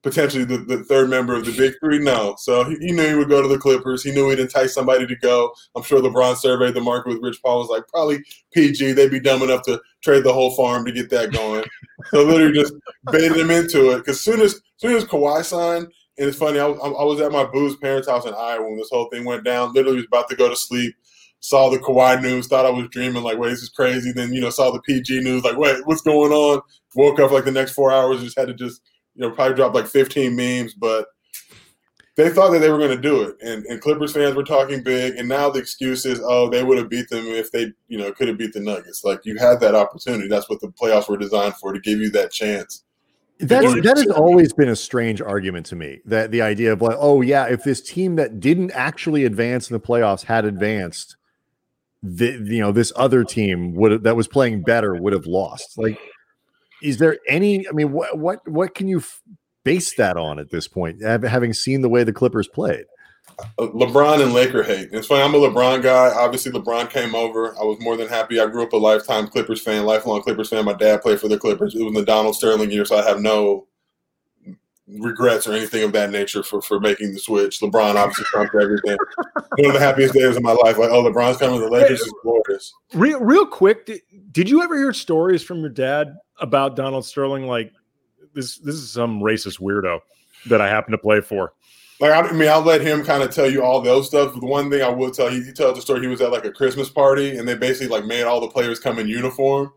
[0.03, 2.01] potentially the, the third member of the big three?
[2.01, 2.35] No.
[2.37, 4.03] So he, he, knew he would go to the Clippers.
[4.03, 5.55] He knew he'd entice somebody to go.
[5.77, 8.19] I'm sure LeBron surveyed the market with Rich Paul was like, probably
[8.53, 8.95] PG.
[8.95, 11.63] They'd be dumb enough to trade the whole farm to get that going.
[12.07, 12.75] so literally just
[13.13, 13.99] baited him into it.
[13.99, 15.93] Because soon as soon as Kawhi signed,
[16.23, 18.91] and it's funny, I, I was at my boo's parents' house in Iowa when this
[18.93, 19.73] whole thing went down.
[19.73, 20.95] Literally was about to go to sleep.
[21.41, 24.13] Saw the Kawhi news, thought I was dreaming, like, wait, this is crazy.
[24.13, 26.61] Then, you know, saw the PG news, like, wait, what's going on?
[26.95, 28.83] Woke up like the next four hours, just had to just,
[29.17, 30.75] you know, probably drop like 15 memes.
[30.75, 31.07] But
[32.15, 33.35] they thought that they were going to do it.
[33.41, 35.17] And, and Clippers fans were talking big.
[35.17, 38.13] And now the excuse is, oh, they would have beat them if they, you know,
[38.13, 39.03] could have beat the Nuggets.
[39.03, 40.29] Like, you had that opportunity.
[40.29, 42.85] That's what the playoffs were designed for, to give you that chance.
[43.43, 46.01] That's that has always been a strange argument to me.
[46.05, 49.75] That the idea of like, oh yeah, if this team that didn't actually advance in
[49.75, 51.17] the playoffs had advanced,
[52.05, 55.77] the you know this other team would that was playing better would have lost.
[55.77, 55.99] Like,
[56.85, 57.67] is there any?
[57.69, 59.21] I mean, what what what can you f-
[59.65, 61.03] base that on at this point?
[61.03, 62.85] Having seen the way the Clippers played.
[63.59, 64.91] Uh, LeBron and Laker hate.
[64.93, 65.23] It's funny.
[65.23, 66.11] I'm a LeBron guy.
[66.15, 67.57] Obviously, LeBron came over.
[67.59, 68.41] I was more than happy.
[68.41, 70.65] I grew up a lifetime Clippers fan, lifelong Clippers fan.
[70.65, 71.75] My dad played for the Clippers.
[71.75, 73.67] It was the Donald Sterling year, so I have no
[74.99, 77.61] regrets or anything of that nature for for making the switch.
[77.61, 78.97] LeBron obviously trumped everything.
[79.57, 80.79] One of the happiest days of my life.
[80.79, 82.75] Like, oh, LeBron's coming to the Lakers is glorious.
[82.95, 84.01] Real, real quick, did,
[84.33, 87.47] did you ever hear stories from your dad about Donald Sterling?
[87.47, 87.73] Like,
[88.35, 90.01] this this is some racist weirdo
[90.47, 91.55] that I happen to play for.
[92.03, 94.33] Like, I mean, I'll let him kind of tell you all those stuff.
[94.33, 96.01] But the one thing I will tell you, he tells the story.
[96.01, 98.81] He was at like a Christmas party, and they basically like made all the players
[98.81, 99.71] come in uniform.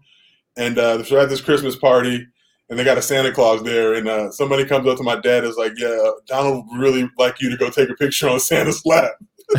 [0.58, 2.26] And uh, so at this Christmas party,
[2.68, 5.44] and they got a Santa Claus there, and uh, somebody comes up to my dad
[5.44, 8.84] is like, "Yeah, Donald would really like you to go take a picture on Santa's
[8.88, 9.12] lap."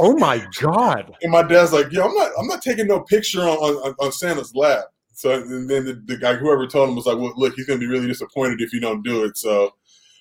[0.00, 1.14] oh my god!
[1.22, 4.10] And my dad's like, "Yo, I'm not, I'm not taking no picture on on, on
[4.10, 7.54] Santa's lap." So and then the, the, guy, whoever told him, was like, "Well, look,
[7.54, 9.72] he's gonna be really disappointed if you don't do it." So,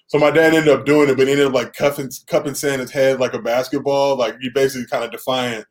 [0.09, 2.91] so my dad ended up doing it, but he ended up like cuffing, cupping Santa's
[2.91, 5.65] head like a basketball, like he basically kind of defiant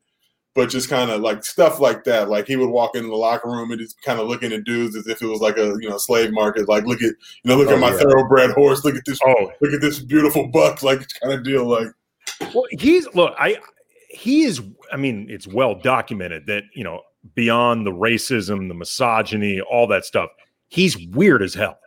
[0.59, 2.29] but just kind of like stuff like that.
[2.29, 4.97] Like he would walk into the locker room and just kind of looking at dudes
[4.97, 6.69] as if it was like a you know slave market.
[6.69, 7.99] Like look at you know look oh, at my yeah.
[7.99, 8.85] thoroughbred horse.
[8.85, 9.21] Look at this.
[9.25, 10.83] Oh, look at this beautiful buck.
[10.83, 11.65] Like kind of deal.
[11.65, 11.87] Like
[12.53, 13.37] well, he's look.
[13.39, 13.59] I
[14.11, 14.61] he is.
[14.93, 17.03] I mean, it's well documented that you know
[17.37, 20.31] beyond the racism, the misogyny, all that stuff.
[20.71, 21.79] He's weird as hell.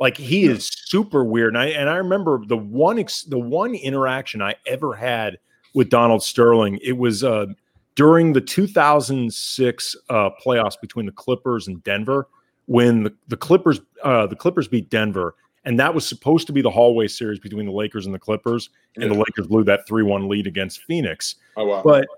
[0.00, 1.54] Like he is super weird.
[1.54, 5.38] And I and I remember the one ex, the one interaction I ever had
[5.74, 6.78] with Donald Sterling.
[6.82, 7.46] It was uh
[7.94, 12.28] during the 2006 uh, playoffs between the Clippers and Denver,
[12.66, 15.34] when the, the Clippers uh, the Clippers beat Denver,
[15.64, 18.70] and that was supposed to be the hallway series between the Lakers and the Clippers,
[18.96, 21.34] and the Lakers blew that three one lead against Phoenix.
[21.56, 21.82] Oh wow!
[21.82, 22.08] But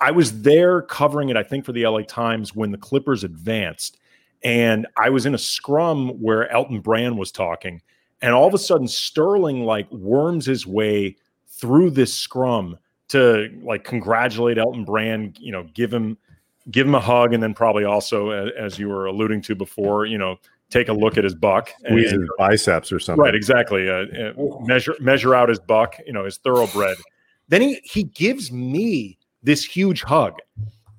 [0.00, 3.98] I was there covering it, I think, for the LA Times when the Clippers advanced,
[4.42, 7.82] and I was in a scrum where Elton Brand was talking,
[8.22, 13.84] and all of a sudden Sterling like worms his way through this scrum to like
[13.84, 16.16] congratulate Elton Brand, you know, give him
[16.70, 20.18] give him a hug, and then probably also, as you were alluding to before, you
[20.18, 20.38] know,
[20.70, 23.24] take a look at his buck, squeeze his biceps or something.
[23.24, 23.88] Right, exactly.
[23.88, 24.04] Uh,
[24.38, 26.96] uh, measure measure out his buck, you know, his thoroughbred.
[27.48, 30.34] then he he gives me this huge hug,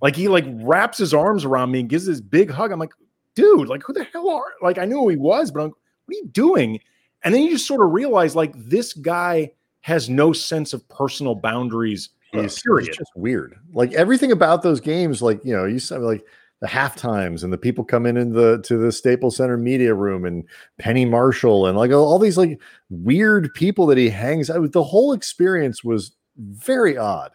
[0.02, 2.71] like he like wraps his arms around me and gives this big hug.
[2.71, 2.93] I'm like,
[3.39, 4.54] dude, like who the hell are?
[4.62, 6.80] Like I knew who he was, but I'm, what are you doing?
[7.23, 11.36] And then you just sort of realize like this guy has no sense of personal
[11.36, 12.10] boundaries.
[12.34, 13.56] Uh, he's, he's just weird.
[13.73, 16.23] Like everything about those games, like you know, you said like
[16.60, 19.93] the half times and the people come in in the to the Staples Center media
[19.93, 20.43] room and
[20.78, 24.73] Penny Marshall and like all these like weird people that he hangs out with.
[24.73, 27.32] The whole experience was very odd.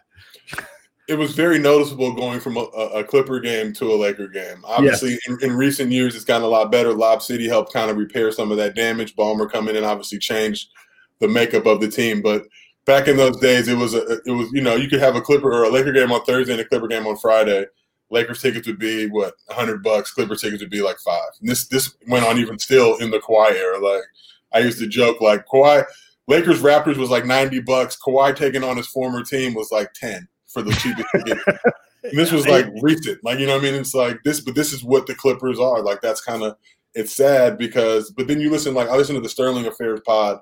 [1.07, 4.63] It was very noticeable going from a, a Clipper game to a Laker game.
[4.63, 5.19] Obviously, yes.
[5.27, 6.93] in, in, recent years, it's gotten a lot better.
[6.93, 9.15] Lob City helped kind of repair some of that damage.
[9.15, 10.69] Ballmer coming in and obviously changed
[11.19, 12.21] the makeup of the team.
[12.21, 12.45] But
[12.85, 15.21] back in those days, it was a, it was you know you could have a
[15.21, 17.65] Clipper or a Laker game on Thursday and a Clipper game on Friday.
[18.09, 20.11] Lakers tickets would be what hundred bucks.
[20.11, 21.29] Clipper tickets would be like five.
[21.39, 23.79] And this this went on even still in the Kawhi era.
[23.79, 24.03] Like
[24.53, 25.85] I used to joke like Kawhi
[26.27, 27.97] Lakers Raptors was like ninety bucks.
[27.97, 31.59] Kawhi taking on his former team was like ten for the cheapest.
[32.03, 33.73] And this was like recent, like you know what I mean.
[33.73, 35.81] It's like this, but this is what the Clippers are.
[35.81, 36.55] Like that's kind of
[36.93, 40.37] it's sad because, but then you listen, like I listen to the Sterling Affairs pod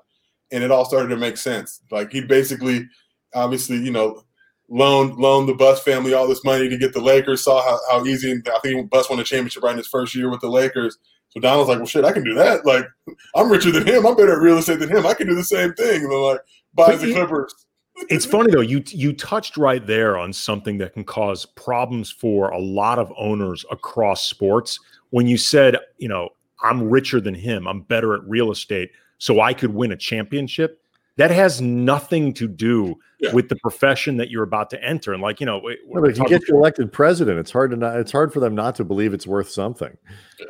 [0.52, 1.80] and it all started to make sense.
[1.90, 2.86] Like he basically,
[3.34, 4.22] obviously, you know,
[4.68, 7.42] loaned loaned the Buss family all this money to get the Lakers.
[7.42, 8.42] Saw how, how easy.
[8.46, 10.98] I think Buss won a championship right in his first year with the Lakers.
[11.30, 12.66] So Donald's like, well, shit, I can do that.
[12.66, 12.86] Like,
[13.34, 14.06] I'm richer than him.
[14.06, 15.06] I'm better at real estate than him.
[15.06, 16.02] I can do the same thing.
[16.02, 16.40] And they're like,
[16.74, 17.52] buys the Clippers.
[17.96, 18.60] It's funny though.
[18.60, 23.12] You you touched right there on something that can cause problems for a lot of
[23.16, 24.80] owners across sports.
[25.10, 26.30] When you said, you know,
[26.62, 27.68] I'm richer than him.
[27.68, 30.80] I'm better at real estate so I could win a championship.
[31.16, 33.32] That has nothing to do yeah.
[33.32, 35.12] with the profession that you're about to enter.
[35.12, 37.96] And like you know, no, if you get you elected president, it's hard to not.
[37.98, 39.96] It's hard for them not to believe it's worth something.
[40.40, 40.46] Yeah.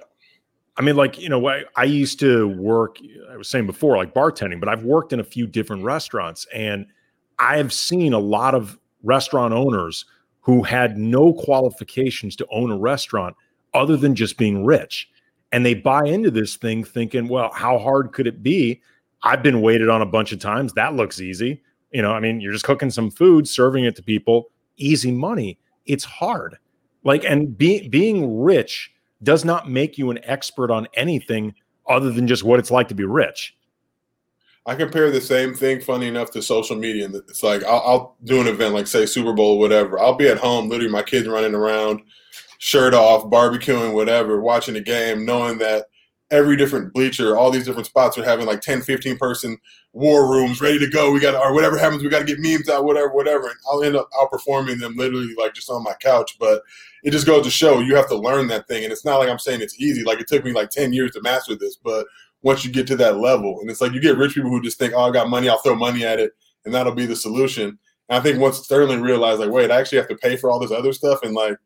[0.77, 2.97] I mean, like you know, I, I used to work.
[3.31, 6.87] I was saying before, like bartending, but I've worked in a few different restaurants, and
[7.39, 10.05] I have seen a lot of restaurant owners
[10.41, 13.37] who had no qualifications to own a restaurant
[13.73, 15.09] other than just being rich
[15.55, 18.83] and they buy into this thing thinking, well, how hard could it be?
[19.23, 20.73] I've been waited on a bunch of times.
[20.73, 21.63] That looks easy.
[21.93, 25.61] You know, I mean, you're just cooking some food, serving it to people, easy money.
[25.87, 26.59] It's hard.
[27.05, 28.91] Like, and be, being rich
[29.23, 31.55] does not make you an expert on anything
[31.89, 33.57] other than just what it's like to be rich.
[34.67, 37.05] I compare the same thing, funny enough, to social media.
[37.05, 39.99] And It's like I'll, I'll do an event, like say Super Bowl whatever.
[39.99, 42.01] I'll be at home, literally, my kids running around
[42.59, 45.87] shirt off, barbecuing, whatever, watching the game, knowing that
[46.31, 49.59] every different bleacher, all these different spots are having like 10, 15 person
[49.93, 51.13] war rooms ready to go.
[51.13, 53.49] We got, or whatever happens, we got to get memes out, whatever, whatever.
[53.49, 56.37] And I'll end up outperforming them literally like just on my couch.
[56.41, 56.63] But
[57.03, 58.83] it just goes to show you have to learn that thing.
[58.83, 60.03] And it's not like I'm saying it's easy.
[60.03, 61.77] Like it took me like 10 years to master this.
[61.77, 62.07] But
[62.45, 63.59] once you get to that level.
[63.61, 65.59] And it's like you get rich people who just think, oh, I got money, I'll
[65.59, 66.33] throw money at it,
[66.65, 67.79] and that'll be the solution.
[68.09, 70.61] And I think once Sterling realized, like, wait, I actually have to pay for all
[70.61, 71.57] this other stuff, and like,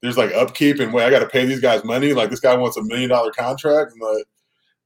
[0.00, 2.12] there's like upkeep, and wait, I got to pay these guys money.
[2.12, 4.24] Like, this guy wants a million dollar contract, and like,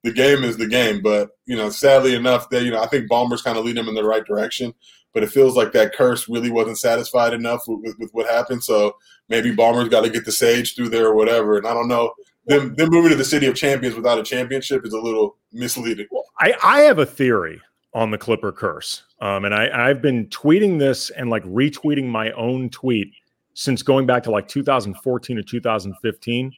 [0.04, 1.02] the game is the game.
[1.02, 3.88] But you know, sadly enough, that you know, I think Ballmer's kind of lead them
[3.88, 4.74] in the right direction.
[5.12, 8.64] But it feels like that curse really wasn't satisfied enough with, with, with what happened.
[8.64, 8.96] So
[9.28, 11.58] maybe Ballmer's got to get the sage through there or whatever.
[11.58, 12.14] And I don't know.
[12.46, 16.06] Them, them moving to the city of champions without a championship is a little misleading.
[16.40, 17.60] I, I have a theory
[17.94, 19.02] on the Clipper curse.
[19.20, 23.12] Um, and I, I've been tweeting this and like retweeting my own tweet
[23.54, 26.52] since going back to like 2014 or 2015.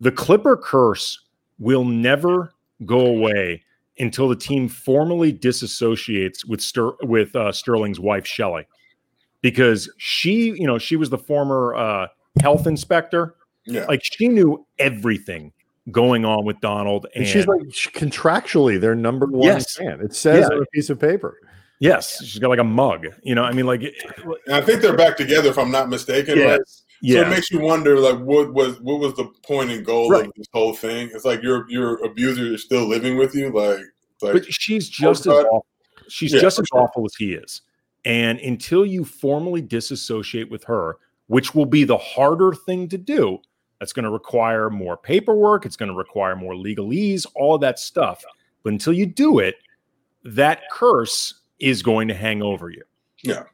[0.00, 1.18] The Clipper curse
[1.58, 2.52] will never
[2.86, 3.64] go away
[3.98, 8.66] until the team formally disassociates with Ster- with uh, Sterling's wife Shelly,
[9.40, 12.06] because she, you know, she was the former uh,
[12.40, 13.34] health inspector.
[13.68, 15.52] Yeah, like she knew everything
[15.90, 19.76] going on with Donald, and, and she's like contractually their number one yes.
[19.76, 20.00] fan.
[20.00, 20.56] It says yeah.
[20.56, 21.38] on a piece of paper.
[21.80, 23.06] Yes, she's got like a mug.
[23.22, 23.82] You know, I mean, like.
[24.46, 26.36] And I think they're back together, if I'm not mistaken.
[26.36, 26.48] Yes.
[26.48, 26.60] Right?
[27.00, 27.20] Yeah.
[27.20, 30.26] So it makes you wonder, like, what was what was the point and goal right.
[30.26, 31.10] of this whole thing?
[31.14, 33.78] It's like your your abuser is still living with you, like.
[34.20, 35.66] like but she's just as oh, awful.
[36.08, 36.82] she's yeah, just as sure.
[36.82, 37.62] awful as he is,
[38.04, 40.96] and until you formally disassociate with her,
[41.28, 43.38] which will be the harder thing to do,
[43.80, 45.66] that's going to require more paperwork.
[45.66, 48.24] It's going to require more legalese, all that stuff.
[48.62, 49.56] But until you do it,
[50.24, 52.82] that curse is going to hang over you.
[53.22, 53.44] Yeah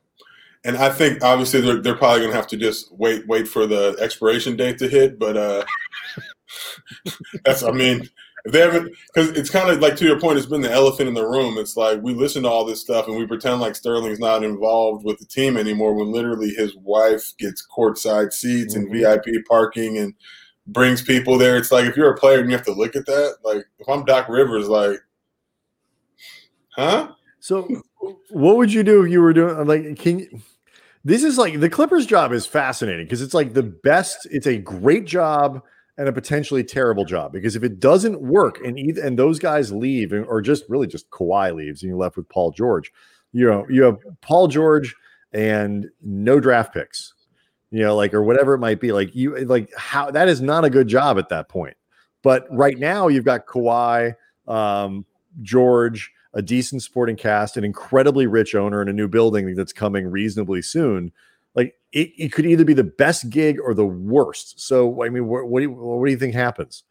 [0.65, 3.67] and I think obviously they're, they're probably going to have to just wait wait for
[3.67, 5.19] the expiration date to hit.
[5.19, 5.65] But uh,
[7.45, 8.09] that's I mean
[8.45, 11.09] if they haven't because it's kind of like to your point, it's been the elephant
[11.09, 11.57] in the room.
[11.57, 15.05] It's like we listen to all this stuff and we pretend like Sterling's not involved
[15.05, 18.93] with the team anymore when literally his wife gets courtside seats mm-hmm.
[18.93, 20.15] and VIP parking and
[20.67, 21.57] brings people there.
[21.57, 23.89] It's like if you're a player and you have to look at that, like if
[23.89, 24.99] I'm Doc Rivers, like,
[26.77, 27.13] huh?
[27.41, 27.69] So,
[28.31, 29.99] what would you do if you were doing like?
[29.99, 30.43] Can you,
[31.03, 34.59] this is like the Clippers job is fascinating because it's like the best, it's a
[34.59, 35.63] great job
[35.97, 39.73] and a potentially terrible job because if it doesn't work and either and those guys
[39.73, 42.93] leave or just really just Kawhi leaves and you're left with Paul George,
[43.33, 44.95] you know, you have Paul George
[45.33, 47.15] and no draft picks,
[47.71, 48.93] you know, like or whatever it might be.
[48.93, 51.77] Like you like how that is not a good job at that point.
[52.23, 54.15] But right now you've got Kawhi,
[54.49, 55.05] um,
[55.43, 60.07] George, a decent sporting cast, an incredibly rich owner, and a new building that's coming
[60.11, 61.13] reasonably soon.
[61.95, 64.61] It, it could either be the best gig or the worst.
[64.61, 66.83] So, I mean, what, what do you, what do you think happens?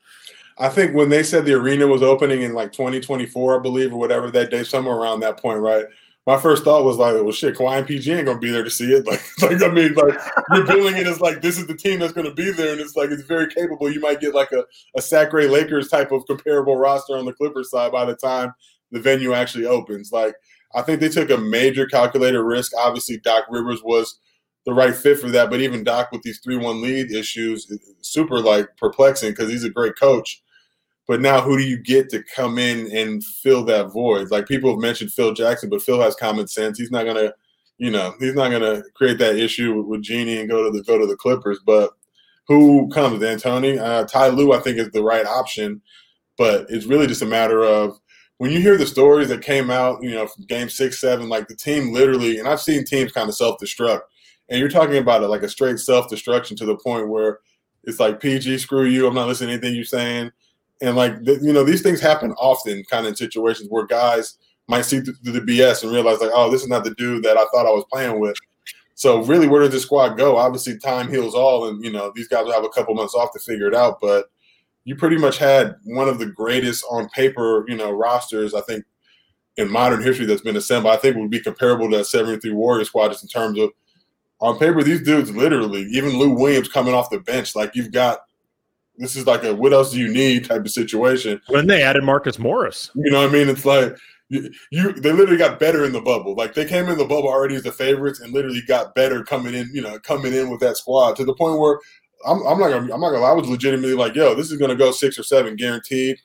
[0.58, 4.00] I think when they said the arena was opening in like 2024, I believe, or
[4.00, 5.86] whatever that day, somewhere around that point, right?
[6.26, 8.70] My first thought was like, well, shit, Kawhi and PG ain't gonna be there to
[8.70, 9.06] see it.
[9.08, 10.14] Like, like I mean, like
[10.54, 13.10] you're it as like this is the team that's gonna be there, and it's like
[13.10, 13.92] it's very capable.
[13.92, 14.64] You might get like a
[14.96, 18.54] a Sacre Lakers type of comparable roster on the Clippers side by the time
[18.92, 20.14] the venue actually opens.
[20.14, 20.36] Like
[20.74, 22.72] I think they took a major calculated risk.
[22.78, 24.18] Obviously, Doc Rivers was
[24.66, 28.40] the right fit for that, but even Doc with these three one lead issues, super
[28.40, 30.42] like perplexing because he's a great coach.
[31.06, 34.32] But now, who do you get to come in and fill that void?
[34.32, 36.80] Like people have mentioned Phil Jackson, but Phil has common sense.
[36.80, 37.34] He's not gonna,
[37.78, 40.84] you know, he's not gonna create that issue with, with Jeanie and go to the
[40.84, 41.60] go to the Clippers.
[41.66, 41.92] But
[42.48, 43.20] who comes?
[43.20, 45.82] D'Antoni, uh, Ty Lue, I think is the right option.
[46.38, 48.00] But it's really just a matter of
[48.38, 51.48] when you hear the stories that came out, you know, from game six, seven, like
[51.48, 54.02] the team literally, and I've seen teams kind of self destruct,
[54.50, 57.40] and you're talking about it like a straight self destruction to the point where
[57.84, 60.32] it's like PG, screw you, I'm not listening to anything you're saying,
[60.82, 64.38] and like you know, these things happen often, kind of in situations where guys
[64.68, 67.38] might see through the BS and realize like, oh, this is not the dude that
[67.38, 68.36] I thought I was playing with.
[68.96, 70.38] So really, where does this squad go?
[70.38, 73.34] Obviously, time heals all, and you know these guys will have a couple months off
[73.34, 74.28] to figure it out, but
[74.86, 78.84] you pretty much had one of the greatest on paper, you know, rosters, I think,
[79.58, 80.94] in modern history that's been assembled.
[80.94, 83.72] I think would be comparable to that 73 Warrior squad just in terms of
[84.44, 88.20] on paper, these dudes literally, even Lou Williams coming off the bench, like you've got
[88.98, 91.42] this is like a what else do you need type of situation.
[91.48, 92.92] When they added Marcus Morris.
[92.94, 93.48] You know what I mean?
[93.48, 93.96] It's like
[94.28, 96.36] you, you they literally got better in the bubble.
[96.36, 99.54] Like they came in the bubble already as the favorites and literally got better coming
[99.54, 101.80] in, you know, coming in with that squad to the point where
[102.28, 104.76] I'm, I'm not gonna I'm not gonna I was legitimately like, yo, this is gonna
[104.76, 106.18] go six or seven guaranteed,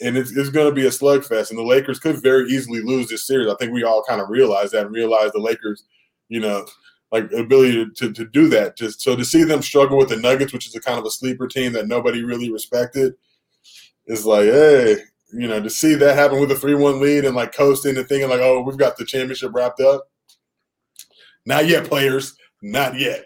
[0.00, 1.50] and it's, it's gonna be a slugfest.
[1.50, 3.52] And the Lakers could very easily lose this series.
[3.52, 5.84] I think we all kind of realize that and realize the Lakers,
[6.30, 6.66] you know,
[7.12, 8.76] like ability to, to, do that.
[8.76, 11.10] Just so to see them struggle with the Nuggets, which is a kind of a
[11.10, 13.14] sleeper team that nobody really respected,
[14.06, 14.98] is like, hey,
[15.32, 18.08] you know, to see that happen with a three one lead and like coasting and
[18.08, 20.08] thinking like, oh, we've got the championship wrapped up.
[21.46, 22.36] Not yet, players.
[22.62, 23.24] Not yet.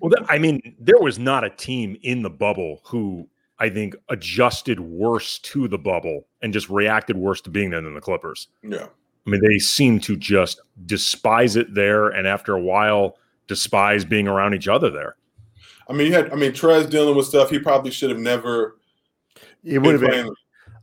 [0.00, 3.28] Well, I mean, there was not a team in the bubble who
[3.62, 7.94] I think, adjusted worse to the bubble and just reacted worse to being there than
[7.94, 8.48] the Clippers.
[8.64, 8.88] Yeah.
[9.24, 13.18] I mean, they seem to just despise it there, and after a while,
[13.48, 15.16] despise being around each other there.
[15.88, 18.78] I mean, you had, I mean, Trez dealing with stuff he probably should have never.
[19.64, 20.30] It would have been.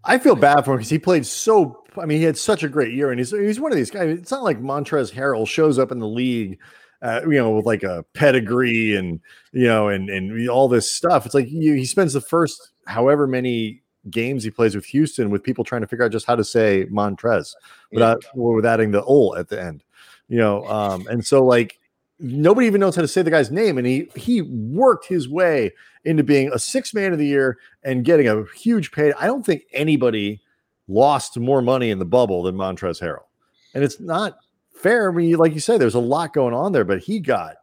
[0.04, 1.84] I feel bad for him because he played so.
[1.98, 4.18] I mean, he had such a great year, and he's he's one of these guys.
[4.18, 6.60] It's not like Montrezl Harrell shows up in the league
[7.02, 9.20] uh, you know, with like a pedigree and
[9.52, 11.26] you know, and and all this stuff.
[11.26, 15.44] It's like he, he spends the first however many games he plays with Houston with
[15.44, 17.54] people trying to figure out just how to say Montrez
[17.92, 18.30] without yeah.
[18.34, 19.84] with adding the ol at the end.
[20.28, 21.79] You know, um, and so like
[22.20, 25.74] nobody even knows how to say the guy's name, and he he worked his way
[26.06, 29.14] into being a six man of the year and getting a huge pay.
[29.14, 30.42] I don't think anybody
[30.88, 33.26] lost more money in the bubble than Montrez Harrell,
[33.74, 34.38] and it's not
[34.74, 35.12] fair.
[35.12, 37.56] I mean, like you say, there's a lot going on there, but he got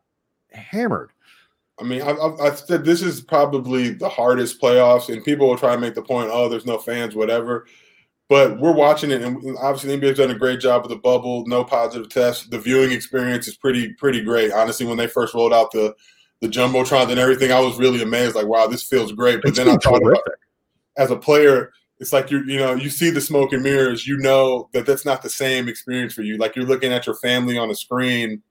[0.52, 1.10] hammered.
[1.78, 5.80] I mean, I've, said this is probably the hardest playoffs, and people will try and
[5.82, 7.66] make the point, oh, there's no fans, whatever.
[8.28, 11.44] But we're watching it, and obviously the NBA's done a great job with the bubble,
[11.46, 12.46] no positive tests.
[12.48, 14.52] The viewing experience is pretty pretty great.
[14.52, 15.94] Honestly, when they first rolled out the
[16.40, 18.34] the jumbotron and everything, I was really amazed.
[18.34, 19.42] Like, wow, this feels great.
[19.42, 20.22] But it's then I thought about,
[20.96, 24.16] as a player, it's like you you know you see the smoke and mirrors you
[24.18, 27.56] know that that's not the same experience for you like you're looking at your family
[27.56, 28.42] on a screen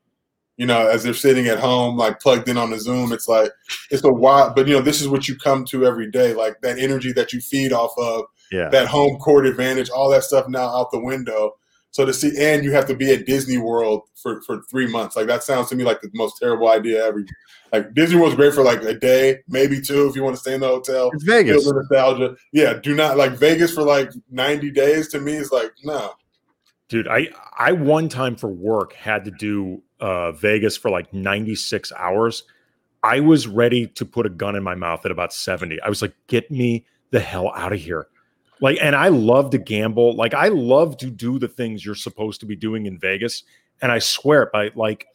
[0.58, 3.52] you know as they're sitting at home like plugged in on the zoom it's like
[3.92, 6.60] it's a wild but you know this is what you come to every day like
[6.62, 8.26] that energy that you feed off of
[8.56, 11.56] yeah that home court advantage all that stuff now out the window
[11.96, 15.16] so to see, and you have to be at Disney World for for three months.
[15.16, 17.24] Like that sounds to me like the most terrible idea ever.
[17.72, 20.56] Like Disney World's great for like a day, maybe two, if you want to stay
[20.56, 21.10] in the hotel.
[21.14, 21.66] It's Vegas.
[21.66, 22.36] nostalgia.
[22.52, 25.08] Yeah, do not like Vegas for like ninety days.
[25.12, 26.12] To me, is like no.
[26.90, 31.56] Dude, I I one time for work had to do uh, Vegas for like ninety
[31.56, 32.44] six hours.
[33.04, 35.80] I was ready to put a gun in my mouth at about seventy.
[35.80, 38.08] I was like, get me the hell out of here.
[38.62, 40.16] Like, and I love to gamble.
[40.16, 43.44] Like, I love to do the things you're supposed to be doing in Vegas.
[43.82, 45.08] And I swear, it by like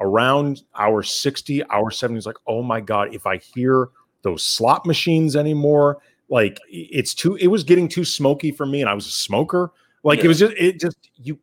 [0.00, 3.90] around hour 60, hour 70, is like, oh my God, if I hear
[4.22, 8.80] those slot machines anymore, like it's too, it was getting too smoky for me.
[8.80, 9.72] And I was a smoker.
[10.02, 10.24] Like, yeah.
[10.24, 11.38] it was just, it just, you,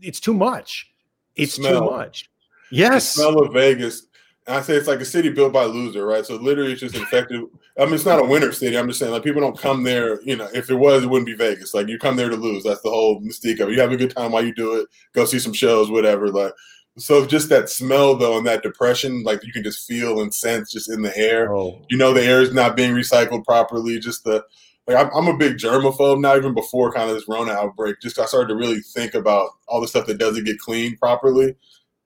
[0.00, 0.90] it's too much.
[1.36, 1.80] It's smell.
[1.80, 2.30] too much.
[2.70, 3.14] Yes.
[3.14, 4.07] The smell of Vegas
[4.48, 6.24] I say it's like a city built by loser, right?
[6.24, 7.42] So literally, it's just infected.
[7.78, 8.78] I mean, it's not a winner city.
[8.78, 10.22] I'm just saying, like people don't come there.
[10.22, 11.74] You know, if it was, it wouldn't be Vegas.
[11.74, 12.64] Like you come there to lose.
[12.64, 13.74] That's the whole mystique of it.
[13.74, 14.88] You have a good time while you do it.
[15.12, 16.28] Go see some shows, whatever.
[16.28, 16.52] Like
[16.96, 20.72] so, just that smell though, and that depression, like you can just feel and sense
[20.72, 21.54] just in the air.
[21.54, 21.84] Oh.
[21.90, 23.98] You know, the air is not being recycled properly.
[23.98, 24.44] Just the
[24.86, 26.36] like, I'm, I'm a big germaphobe now.
[26.36, 29.82] Even before kind of this Rona outbreak, just I started to really think about all
[29.82, 31.54] the stuff that doesn't get cleaned properly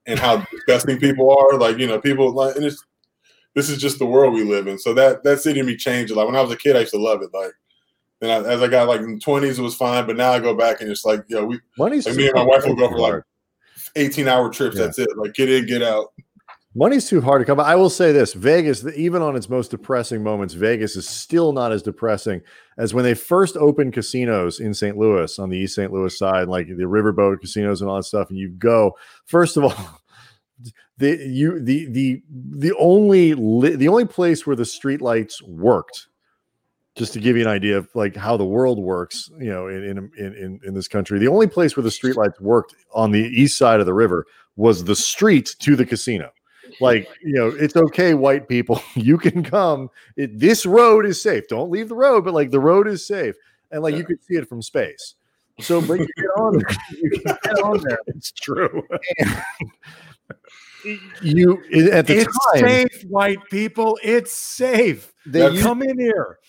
[0.05, 1.57] and how disgusting people are.
[1.57, 2.83] Like, you know, people like, and it's,
[3.55, 4.79] this is just the world we live in.
[4.79, 6.13] So that, that city to me changed.
[6.13, 7.29] Like when I was a kid, I used to love it.
[7.33, 7.51] Like,
[8.19, 10.07] then I, as I got like in twenties, it was fine.
[10.07, 12.43] But now I go back and it's like, yo, we, Money's like me and my
[12.43, 13.23] wife will go for like
[13.95, 14.77] 18 hour trips.
[14.77, 14.85] Yeah.
[14.85, 15.09] That's it.
[15.17, 16.13] Like get in, get out.
[16.75, 17.71] Money's too hard to come by.
[17.71, 21.71] I will say this Vegas, even on its most depressing moments, Vegas is still not
[21.71, 22.41] as depressing
[22.77, 24.97] as when they first opened casinos in St.
[24.97, 25.93] Louis on the East St.
[25.93, 28.29] Louis side, like the riverboat casinos and all that stuff.
[28.29, 30.01] And you go, first of all,
[30.97, 36.07] the you the the the only li- the only place where the streetlights worked
[36.95, 40.09] just to give you an idea of like how the world works, you know, in
[40.17, 43.59] in in in this country, the only place where the streetlights worked on the east
[43.59, 46.31] side of the river was the street to the casino
[46.79, 48.81] like you know it's okay white people.
[48.95, 49.89] You can come.
[50.15, 51.47] It, this road is safe.
[51.47, 53.35] Don't leave the road but like the road is safe.
[53.71, 55.15] And like you could see it from space.
[55.59, 56.77] So but you get on there.
[56.91, 57.99] You get on there.
[58.07, 58.83] It's true.
[61.21, 61.61] You
[61.91, 63.97] at the it's time safe white people.
[64.03, 65.13] It's safe.
[65.25, 66.39] They used, come in here.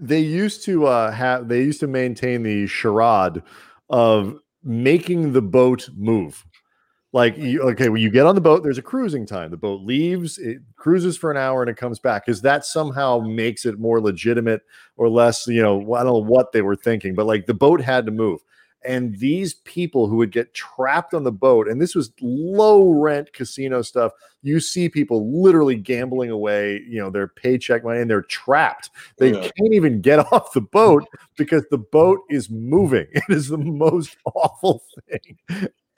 [0.00, 3.42] they used to uh have they used to maintain the charade
[3.88, 6.44] of making the boat move
[7.16, 9.50] like you, okay when you get on the boat there's a cruising time.
[9.50, 12.26] The boat leaves it cruises for an hour and it comes back.
[12.26, 14.60] Because that somehow makes it more legitimate
[14.98, 17.80] or less you know i don't know what they were thinking but like the boat
[17.80, 18.40] had to move.
[18.84, 23.32] And these people who would get trapped on the boat and this was low rent
[23.32, 24.12] casino stuff
[24.42, 28.90] you see people literally gambling away you know their paycheck money and they're trapped.
[29.16, 29.40] They yeah.
[29.40, 31.04] can't even get off the boat
[31.38, 33.06] because the boat is moving.
[33.14, 35.38] It is the most awful thing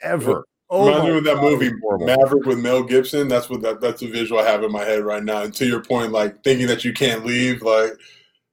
[0.01, 2.05] ever Oh Reminds me of that movie horrible.
[2.05, 3.27] Maverick with Mel Gibson.
[3.27, 5.41] That's what that, that's the visual I have in my head right now.
[5.41, 7.93] And to your point, like thinking that you can't leave, like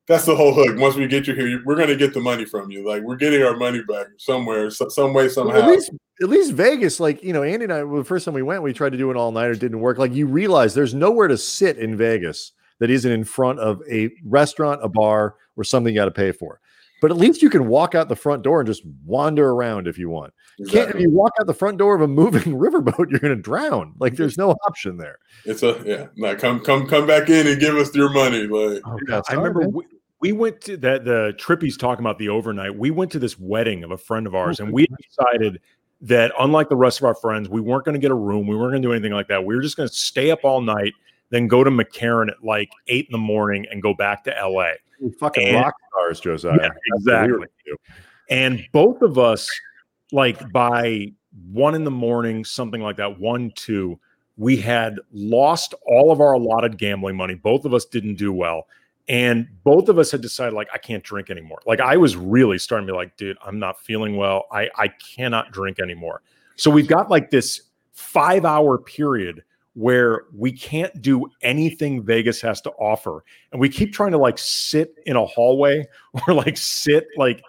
[0.09, 0.79] that's the whole hook.
[0.79, 2.87] Once we get you here, we're going to get the money from you.
[2.87, 5.59] Like we're getting our money back somewhere, so, some way, somehow.
[5.59, 5.91] At least,
[6.23, 8.63] at least Vegas, like you know, Andy and I, well, the first time we went,
[8.63, 9.99] we tried to do an all nighter, didn't work.
[9.99, 14.11] Like you realize there's nowhere to sit in Vegas that isn't in front of a
[14.25, 16.61] restaurant, a bar, or something you got to pay for.
[17.07, 19.97] But at least you can walk out the front door and just wander around if
[19.97, 20.35] you want.
[20.59, 20.81] Exactly.
[20.81, 23.41] Can't if you walk out the front door of a moving riverboat, you're going to
[23.41, 23.95] drown.
[24.01, 25.21] Like there's no option there.
[25.45, 26.07] It's a yeah.
[26.19, 28.49] Like come come come back in and give us your money.
[28.49, 29.85] Like oh, yeah, I remember we,
[30.19, 32.77] we, went to that the trippies talking about the overnight.
[32.77, 35.61] We went to this wedding of a friend of oh, ours, and we decided
[36.01, 38.49] that unlike the rest of our friends, we weren't going to get a room.
[38.49, 39.45] We weren't going to do anything like that.
[39.45, 40.93] We were just going to stay up all night,
[41.31, 44.73] then go to McCarran at like eight in the morning and go back to LA.
[45.01, 46.59] We fucking and, rock stars, Josiah.
[46.61, 47.47] Yeah, exactly.
[48.31, 49.49] And both of us,
[50.13, 51.13] like by
[51.53, 53.99] one in the morning, something like that, one, two,
[54.37, 57.35] we had lost all of our allotted gambling money.
[57.35, 58.67] Both of us didn't do well.
[59.09, 61.61] And both of us had decided, like, I can't drink anymore.
[61.65, 64.47] Like, I was really starting to be like, dude, I'm not feeling well.
[64.51, 66.23] I, I cannot drink anymore.
[66.57, 69.45] So we've got like this five hour period
[69.77, 73.23] where we can't do anything Vegas has to offer.
[73.53, 75.85] And we keep trying to like sit in a hallway
[76.27, 77.43] or like sit like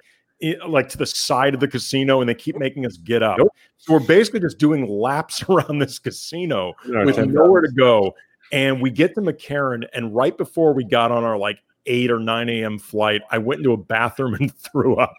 [0.67, 3.37] like to the side of the casino and they keep making us get up.
[3.37, 3.53] Nope.
[3.77, 8.13] So we're basically just doing laps around this casino no, with nowhere to go.
[8.51, 12.19] And we get to McCarran, and right before we got on our like 8 or
[12.19, 12.79] 9 a.m.
[12.79, 15.15] flight, I went into a bathroom and threw up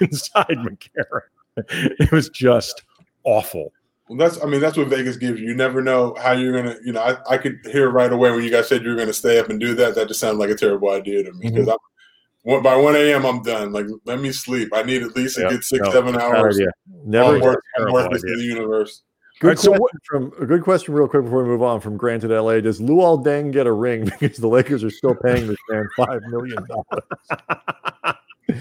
[0.00, 1.22] inside McCarran.
[1.56, 2.82] It was just
[3.24, 3.72] awful.
[4.08, 5.48] Well, that's I mean that's what Vegas gives you.
[5.48, 6.76] You never know how you're gonna.
[6.84, 9.14] You know, I, I could hear right away when you guys said you were gonna
[9.14, 9.94] stay up and do that.
[9.94, 12.50] That just sounded like a terrible idea to me because mm-hmm.
[12.50, 13.24] I'm by 1 a.m.
[13.24, 13.72] I'm done.
[13.72, 14.68] Like let me sleep.
[14.74, 16.60] I need at least a good six no, seven hours.
[17.04, 19.02] Never worth, worth this to the universe.
[19.40, 21.96] Good right, question so from a good question, real quick before we move on from
[21.96, 22.60] Granted LA.
[22.60, 26.20] Does Luol Deng get a ring because the Lakers are still paying this man five
[26.28, 28.16] million dollars?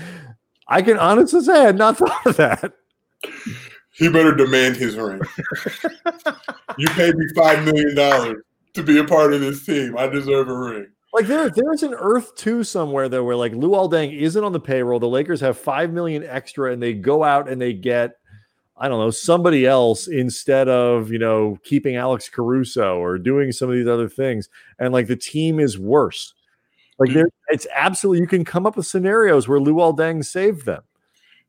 [0.68, 2.74] I can honestly say I had not thought of that.
[3.94, 5.22] He better demand his ring.
[6.78, 9.98] you paid me five million dollars to be a part of this team.
[9.98, 10.88] I deserve a ring.
[11.14, 14.60] Like there, there's an Earth two somewhere though, where like Luol Deng isn't on the
[14.60, 15.00] payroll.
[15.00, 18.14] The Lakers have five million extra, and they go out and they get
[18.76, 23.70] I don't know, somebody else instead of, you know, keeping Alex Caruso or doing some
[23.70, 24.50] of these other things.
[24.80, 26.34] And like the team is worse.
[26.98, 30.84] Like there, it's absolutely, you can come up with scenarios where Luol Deng saved them.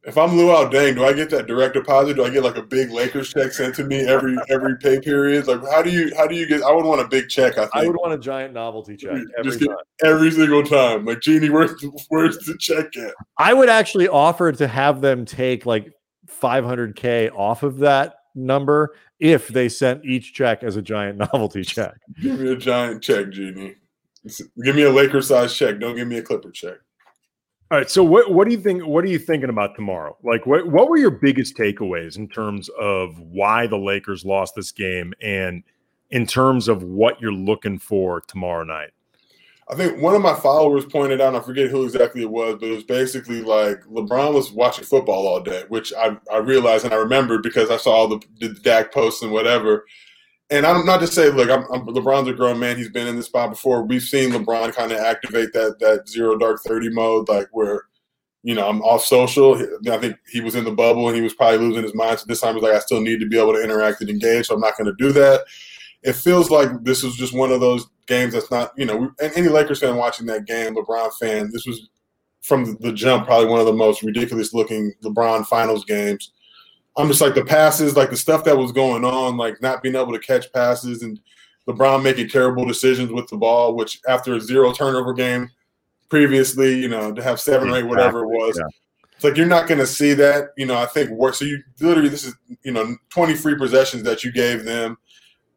[0.07, 2.15] If I'm Luol Deng, do I get that direct deposit?
[2.15, 5.47] Do I get like a big Lakers check sent to me every every pay period?
[5.47, 6.63] Like how do you how do you get?
[6.63, 7.57] I would want a big check.
[7.57, 9.77] I think I would want a giant novelty check every time.
[10.05, 11.07] every single time.
[11.07, 11.73] Like Jeanie, where's
[12.09, 13.15] where's the check at?
[13.39, 15.91] I would actually offer to have them take like
[16.29, 21.95] 500k off of that number if they sent each check as a giant novelty check.
[22.21, 23.77] Give me a giant check, Jeanie.
[24.63, 25.79] Give me a Laker size check.
[25.79, 26.77] Don't give me a Clipper check.
[27.75, 27.91] All right.
[27.91, 28.87] So what what do you think?
[28.87, 30.17] What are you thinking about tomorrow?
[30.23, 34.71] Like what what were your biggest takeaways in terms of why the Lakers lost this
[34.71, 35.65] game and
[36.11, 38.91] in terms of what you're looking for tomorrow night?
[39.69, 42.69] I think one of my followers pointed out, I forget who exactly it was, but
[42.69, 46.95] it was basically like LeBron was watching football all day, which I, I realized and
[46.95, 49.85] I remembered because I saw all the, the Dak posts and whatever.
[50.51, 52.77] And I'm not to say, look, I'm, I'm, LeBron's a grown man.
[52.77, 53.83] He's been in this spot before.
[53.83, 57.85] We've seen LeBron kind of activate that that zero dark thirty mode, like where,
[58.43, 59.57] you know, I'm off social.
[59.91, 62.19] I think he was in the bubble and he was probably losing his mind.
[62.19, 64.47] So this time he's like, I still need to be able to interact and engage,
[64.47, 65.45] so I'm not going to do that
[66.05, 69.49] it feels like this was just one of those games that's not, you know, any
[69.49, 71.89] Lakers fan watching that game, LeBron fan, this was
[72.43, 76.33] from the jump probably one of the most ridiculous looking LeBron finals games.
[76.97, 79.97] I'm just like the passes, like the stuff that was going on, like not being
[79.97, 81.19] able to catch passes and
[81.69, 85.51] LeBron making terrible decisions with the ball, which after a zero turnover game
[86.09, 88.59] previously, you know, to have seven or eight, whatever it was.
[88.59, 88.69] Yeah.
[89.15, 90.77] It's like you're not going to see that, you know.
[90.77, 91.35] I think work.
[91.35, 94.97] So you literally, this is you know, 20 free possessions that you gave them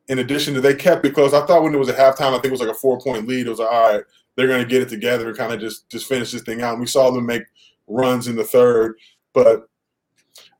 [0.07, 1.33] in addition to they kept it close.
[1.33, 3.27] I thought when it was at halftime, I think it was like a four point
[3.27, 3.47] lead.
[3.47, 4.03] It was like, all right,
[4.35, 6.73] they're going to get it together and kind of just just finish this thing out.
[6.73, 7.43] And we saw them make
[7.87, 8.97] runs in the third,
[9.33, 9.67] but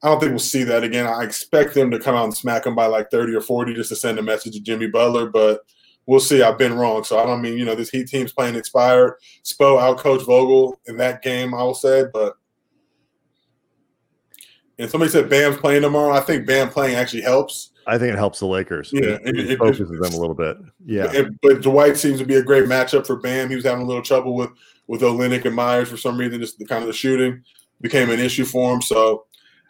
[0.03, 1.07] I don't think we'll see that again.
[1.07, 3.89] I expect them to come out and smack them by like 30 or 40 just
[3.89, 5.61] to send a message to Jimmy Butler, but
[6.05, 6.43] we'll see.
[6.43, 7.03] I've been wrong.
[7.03, 9.15] So I don't mean, you know, this Heat team's playing expired.
[9.43, 12.35] Spo out coach Vogel in that game, I will say, but
[14.79, 16.13] and somebody said Bam's playing tomorrow.
[16.13, 18.91] I think Bam playing actually helps I think it helps the Lakers.
[18.93, 20.57] Yeah, it, it, it focuses them a little bit.
[20.85, 23.49] Yeah, but Dwight seems to be a great matchup for Bam.
[23.49, 24.49] He was having a little trouble with
[24.87, 26.41] with Olynyk and Meyers for some reason.
[26.41, 27.41] Just the kind of the shooting
[27.79, 28.81] became an issue for him.
[28.81, 29.25] So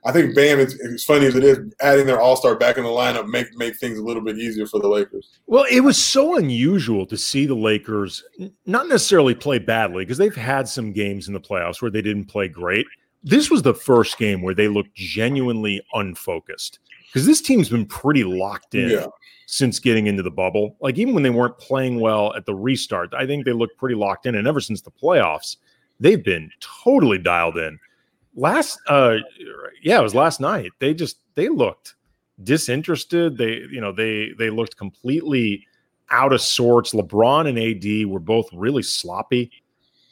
[0.05, 2.83] I think Bam, it's, as funny as it is, adding their All Star back in
[2.83, 5.39] the lineup make make things a little bit easier for the Lakers.
[5.47, 8.23] Well, it was so unusual to see the Lakers
[8.65, 12.25] not necessarily play badly because they've had some games in the playoffs where they didn't
[12.25, 12.85] play great.
[13.23, 18.23] This was the first game where they looked genuinely unfocused because this team's been pretty
[18.23, 19.07] locked in Yeah.
[19.47, 20.77] since getting into the bubble.
[20.79, 23.95] Like even when they weren't playing well at the restart, I think they looked pretty
[23.95, 24.35] locked in.
[24.35, 25.57] And ever since the playoffs,
[25.99, 27.79] they've been totally dialed in.
[28.37, 29.15] Last, uh,
[29.81, 30.71] yeah, it was last night.
[30.77, 31.95] They just they looked
[32.43, 33.35] disinterested.
[33.35, 35.65] They, you know, they they looked completely
[36.11, 36.93] out of sorts.
[36.93, 39.51] LeBron and AD were both really sloppy.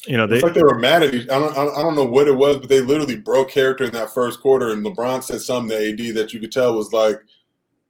[0.07, 1.29] You know, they It's like they were mad at each.
[1.29, 1.55] I don't.
[1.55, 4.71] I don't know what it was, but they literally broke character in that first quarter.
[4.71, 7.19] And LeBron said something to AD that you could tell was like,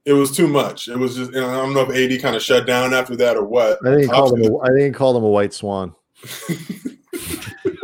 [0.04, 0.88] it was too much.
[0.88, 1.32] It was just.
[1.32, 3.78] You know, I don't know if AD kind of shut down after that or what.
[3.86, 4.52] I didn't call him.
[4.52, 5.94] A, I think he called him a white swan.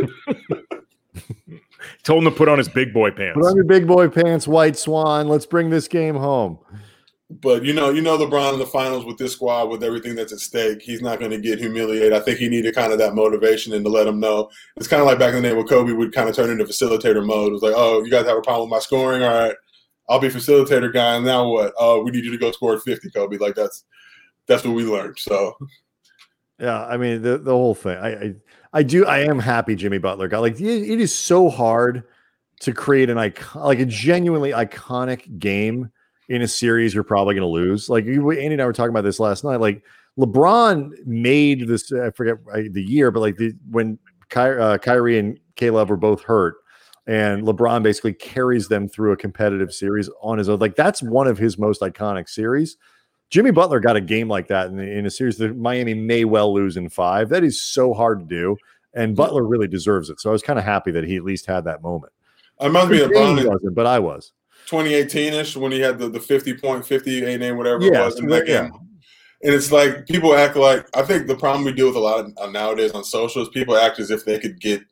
[2.04, 3.38] told him to put on his big boy pants.
[3.40, 5.28] Put on your big boy pants, white swan.
[5.28, 6.58] Let's bring this game home.
[7.40, 10.32] But you know, you know, LeBron in the finals with this squad, with everything that's
[10.32, 12.12] at stake, he's not going to get humiliated.
[12.12, 14.50] I think he needed kind of that motivation and to let him know.
[14.76, 16.64] It's kind of like back in the day when Kobe would kind of turn into
[16.64, 17.48] facilitator mode.
[17.48, 19.22] It was like, oh, you guys have a problem with my scoring?
[19.22, 19.56] All right,
[20.10, 21.16] I'll be facilitator guy.
[21.16, 21.72] And now what?
[21.78, 23.38] Oh, we need you to go score fifty, Kobe.
[23.38, 23.84] Like that's
[24.46, 25.18] that's what we learned.
[25.18, 25.56] So
[26.58, 27.96] Yeah, I mean the the whole thing.
[27.96, 28.34] I I,
[28.72, 29.04] I do.
[29.04, 32.04] I am happy Jimmy Butler got like it, it is so hard
[32.60, 35.90] to create an icon like a genuinely iconic game
[36.28, 37.88] in a series you're probably going to lose.
[37.88, 39.56] Like you, Andy and I were talking about this last night.
[39.56, 39.84] Like
[40.18, 41.92] LeBron made this.
[41.92, 42.36] I forget
[42.72, 43.98] the year, but like the when
[44.30, 46.56] Ky, uh, Kyrie and Caleb were both hurt,
[47.06, 50.58] and LeBron basically carries them through a competitive series on his own.
[50.58, 52.76] Like that's one of his most iconic series.
[53.32, 56.52] Jimmy Butler got a game like that in, in a series that Miami may well
[56.52, 57.30] lose in five.
[57.30, 58.58] That is so hard to do,
[58.92, 60.20] and Butler really deserves it.
[60.20, 62.12] So I was kind of happy that he at least had that moment.
[62.60, 64.32] I must be a wasn't, but I was.
[64.66, 68.18] 2018 ish when he had the, the 50 point, 58 name, whatever Yeah, it was
[68.20, 68.64] in that yeah.
[68.64, 68.72] game.
[69.42, 72.26] And it's like people act like I think the problem we deal with a lot
[72.36, 74.82] of, nowadays on social is people act as if they could get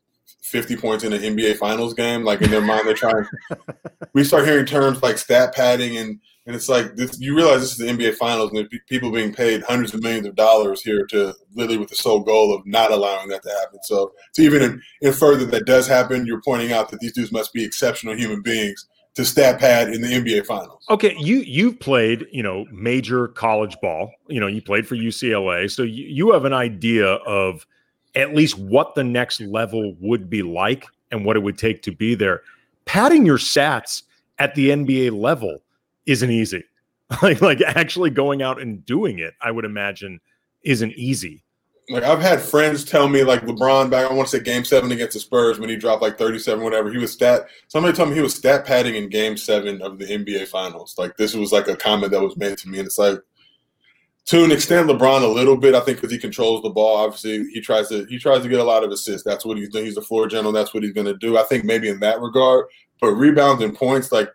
[0.41, 2.23] 50 points in an NBA Finals game.
[2.23, 3.25] Like in their mind, they're trying.
[4.13, 7.71] we start hearing terms like stat padding, and and it's like this, you realize this
[7.71, 11.35] is the NBA Finals, and people being paid hundreds of millions of dollars here to
[11.53, 13.79] literally with the sole goal of not allowing that to happen.
[13.83, 17.53] So to even infer that that does happen, you're pointing out that these dudes must
[17.53, 20.83] be exceptional human beings to stat pad in the NBA Finals.
[20.89, 24.11] Okay, you you've played, you know, major college ball.
[24.27, 27.67] You know, you played for UCLA, so you, you have an idea of
[28.15, 31.91] at least what the next level would be like and what it would take to
[31.91, 32.41] be there.
[32.85, 34.03] Padding your stats
[34.39, 35.59] at the NBA level
[36.05, 36.63] isn't easy.
[37.21, 40.21] Like like actually going out and doing it, I would imagine
[40.63, 41.43] isn't easy.
[41.89, 44.93] Like I've had friends tell me, like LeBron back, I want to say Game Seven
[44.93, 46.89] against the Spurs when he dropped like thirty-seven, whatever.
[46.89, 47.47] He was stat.
[47.67, 50.95] Somebody told me he was stat padding in Game Seven of the NBA Finals.
[50.97, 53.19] Like this was like a comment that was made to me, and it's like
[54.27, 55.75] to an extent, LeBron a little bit.
[55.75, 56.97] I think because he controls the ball.
[56.97, 59.23] Obviously, he tries to he tries to get a lot of assists.
[59.23, 59.85] That's what he's doing.
[59.85, 60.53] He's a floor general.
[60.53, 61.37] That's what he's going to do.
[61.37, 62.67] I think maybe in that regard,
[63.01, 64.29] but rebounds and points, like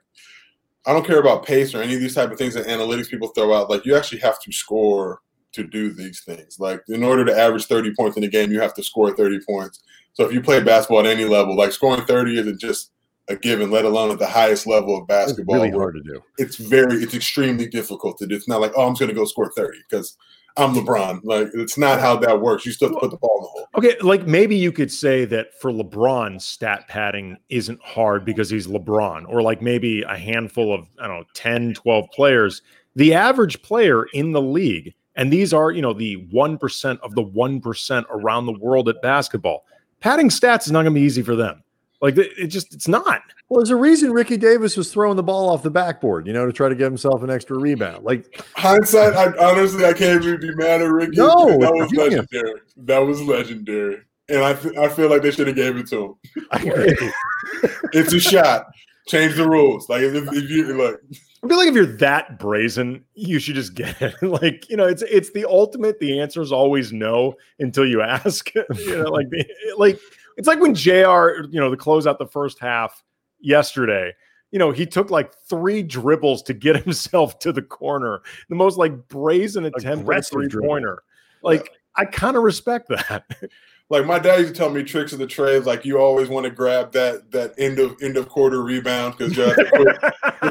[0.87, 3.29] I don't care about pace or any of these type of things that analytics people
[3.29, 3.69] throw out.
[3.69, 5.21] Like you actually have to score
[5.53, 6.61] to do these things.
[6.61, 9.41] Like in order to average 30 points in a game, you have to score 30
[9.41, 9.83] points.
[10.13, 12.93] So if you play basketball at any level, like scoring 30 isn't just
[13.29, 15.57] a given, let alone at the highest level of basketball.
[15.57, 16.23] It's really hard to do.
[16.39, 18.37] It's very, it's extremely difficult to do.
[18.37, 20.17] It's not like, oh, I'm just going to go score 30 because
[20.57, 21.21] I'm LeBron.
[21.23, 22.65] Like it's not how that works.
[22.65, 23.69] You still have to put the ball in the hole.
[23.77, 28.67] Okay, like maybe you could say that for LeBron, stat padding isn't hard because he's
[28.67, 32.63] LeBron, or like maybe a handful of, I don't know, 10, 12 players.
[32.95, 37.25] The average player in the league, and these are, you know, the 1% of the
[37.25, 39.67] 1% around the world at basketball,
[40.01, 41.63] padding stats is not going to be easy for them.
[42.01, 43.23] Like it it just, it's not.
[43.49, 46.47] Well, there's a reason Ricky Davis was throwing the ball off the backboard, you know,
[46.47, 48.05] to try to get himself an extra rebound.
[48.05, 51.17] Like Hindsight, I honestly, I can't even be mad at Ricky.
[51.17, 52.27] No, that was genius.
[52.33, 52.61] legendary.
[52.77, 54.03] That was legendary.
[54.29, 56.19] And I—I feel like they should have gave it to
[56.53, 57.13] him.
[57.93, 58.67] It's a shot.
[59.07, 59.89] Change the rules.
[59.89, 60.97] Like if, if you like,
[61.45, 64.21] I feel like if you're that brazen, you should just get it.
[64.23, 66.01] like, you know, it's it's the ultimate.
[66.01, 68.53] The answer is always no until you ask.
[68.55, 69.47] you know, like the,
[69.79, 70.01] like
[70.37, 71.45] it's like when Jr.
[71.51, 73.03] You know, to close out the first half
[73.41, 74.15] yesterday.
[74.53, 78.21] You know, he took like three dribbles to get himself to the corner.
[78.49, 81.03] The most like brazen attempt at a three pointer.
[81.43, 83.25] Like, I kind of respect that.
[83.89, 85.65] like my dad used to tell me tricks of the trade.
[85.65, 89.37] Like you always want to grab that that end of end of quarter rebound because
[89.37, 89.97] you're quick,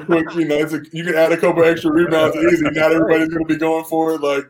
[0.06, 2.64] quick, you know, it's a, you can add a couple extra rebounds easy.
[2.64, 4.22] Not everybody's going to be going for it.
[4.22, 4.46] Like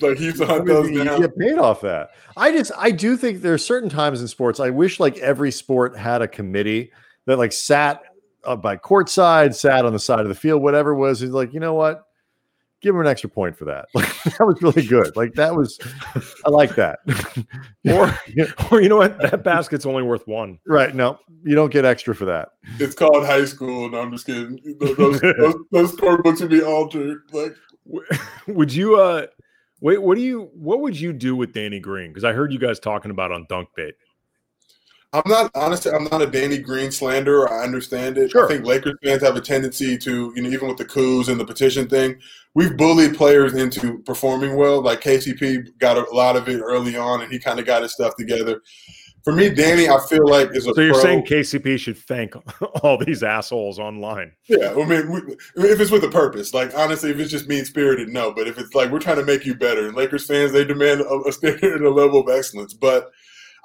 [0.00, 1.20] like he's used to I hunt mean, those you down.
[1.20, 2.10] get paid off that.
[2.36, 4.60] I just, I do think there are certain times in sports.
[4.60, 6.92] I wish like every sport had a committee
[7.26, 8.02] that like sat
[8.44, 11.20] uh, by courtside, sat on the side of the field, whatever it was.
[11.20, 12.06] he's like, you know what?
[12.84, 13.86] give him an extra point for that.
[13.94, 15.16] Like that was really good.
[15.16, 15.78] Like that was,
[16.44, 16.98] I like that.
[17.90, 18.18] or,
[18.70, 19.18] or you know what?
[19.18, 20.58] That basket's only worth one.
[20.66, 20.94] Right?
[20.94, 22.50] No, you don't get extra for that.
[22.78, 23.88] It's called high school.
[23.88, 24.60] No, I'm just kidding.
[24.80, 27.22] Those, those, those scorebooks would be altered.
[27.32, 27.54] Like,
[28.48, 29.00] would you?
[29.00, 29.26] uh
[29.84, 30.48] Wait, what do you?
[30.54, 32.08] What would you do with Danny Green?
[32.08, 33.94] Because I heard you guys talking about on Dunk Bait.
[35.12, 35.92] I'm not honestly.
[35.92, 37.52] I'm not a Danny Green slanderer.
[37.52, 38.30] I understand it.
[38.30, 38.46] Sure.
[38.46, 41.38] I think Lakers fans have a tendency to, you know, even with the coups and
[41.38, 42.16] the petition thing,
[42.54, 44.80] we've bullied players into performing well.
[44.80, 47.92] Like KCP got a lot of it early on, and he kind of got his
[47.92, 48.62] stuff together.
[49.24, 50.74] For me, Danny, I feel like is a.
[50.74, 51.02] So you're pro.
[51.02, 52.34] saying KCP should thank
[52.82, 54.32] all these assholes online?
[54.48, 55.20] Yeah, I mean, we,
[55.70, 58.32] if it's with a purpose, like honestly, if it's just mean spirited, no.
[58.32, 61.00] But if it's like we're trying to make you better, and Lakers fans, they demand
[61.00, 63.10] a, a standard and a level of excellence, but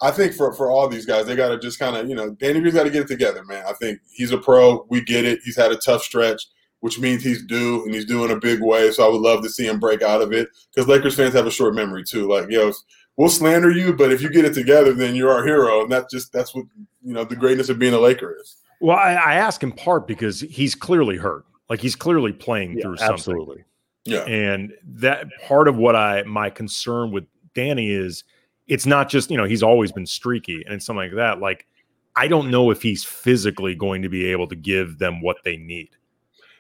[0.02, 2.32] I think for for all these guys, they got to just kind of you know
[2.32, 3.66] Danny Green's got to get it together, man.
[3.68, 4.86] I think he's a pro.
[4.90, 5.40] We get it.
[5.44, 6.42] He's had a tough stretch,
[6.80, 8.92] which means he's due and he's due in a big way.
[8.92, 11.48] So I would love to see him break out of it because Lakers fans have
[11.48, 12.30] a short memory too.
[12.30, 12.72] Like yo,
[13.20, 16.12] we'll slander you, but if you get it together, then you're our hero, and that's
[16.12, 16.66] just that's what
[17.04, 18.56] you know the greatness of being a Laker is.
[18.82, 21.46] Well, I, I ask in part because he's clearly hurt.
[21.70, 23.14] Like he's clearly playing yeah, through something.
[23.14, 23.64] Absolutely.
[24.06, 24.24] Yeah.
[24.24, 28.24] And that part of what I my concern with Danny is
[28.68, 31.40] it's not just you know he's always been streaky and something like that.
[31.40, 31.68] Like
[32.16, 35.58] I don't know if he's physically going to be able to give them what they
[35.58, 35.90] need.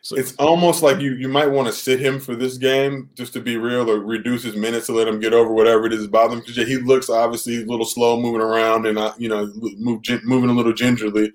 [0.01, 3.33] So, it's almost like you you might want to sit him for this game just
[3.33, 6.07] to be real, or reduce his minutes to let him get over whatever it is
[6.07, 6.45] bothering him.
[6.45, 10.49] Because he looks obviously a little slow moving around and uh, you know move, moving
[10.49, 11.31] a little gingerly.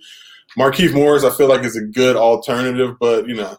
[0.58, 3.56] Markieff Morris, I feel like is a good alternative, but you know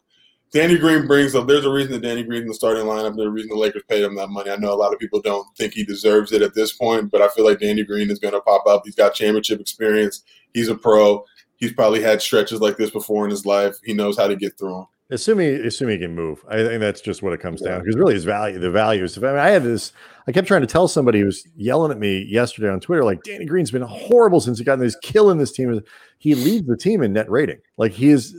[0.56, 1.48] Danny Green brings up.
[1.48, 3.18] There's a reason that Danny Green's in the starting lineup.
[3.18, 4.50] There's a reason the Lakers paid him that money.
[4.50, 7.22] I know a lot of people don't think he deserves it at this point, but
[7.22, 8.84] I feel like Danny Green is going to pop up.
[8.86, 10.24] He's got championship experience.
[10.54, 11.26] He's a pro.
[11.58, 13.76] He's probably had stretches like this before in his life.
[13.84, 14.86] He knows how to get through them.
[15.12, 17.70] Assuming, assuming he can move, I think that's just what it comes yeah.
[17.70, 19.16] down because really his value, the value is.
[19.20, 19.92] I mean, I had this.
[20.28, 23.22] I kept trying to tell somebody who was yelling at me yesterday on Twitter, like
[23.22, 25.80] Danny Green's been horrible since he got in this killing this team.
[26.18, 27.60] He leads the team in net rating.
[27.78, 28.36] Like he is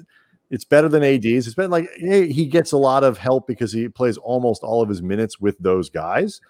[0.50, 1.46] it's better than AD's.
[1.46, 4.82] It's been like hey, he gets a lot of help because he plays almost all
[4.82, 6.40] of his minutes with those guys,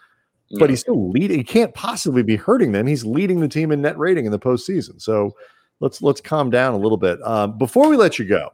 [0.48, 0.58] yeah.
[0.58, 1.36] but he's still leading.
[1.36, 2.86] He can't possibly be hurting them.
[2.86, 5.00] He's leading the team in net rating in the postseason.
[5.00, 5.36] So
[5.80, 7.22] let's let's calm down a little bit.
[7.22, 8.50] Um, before we let you go,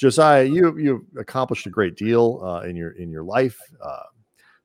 [0.00, 3.60] Josiah, you you accomplished a great deal uh, in your in your life.
[3.84, 4.04] Uh,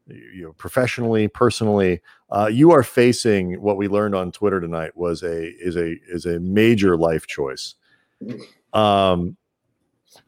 [0.07, 5.23] you know, professionally, personally, uh, you are facing what we learned on Twitter tonight was
[5.23, 7.75] a is a is a major life choice.
[8.71, 9.35] Um,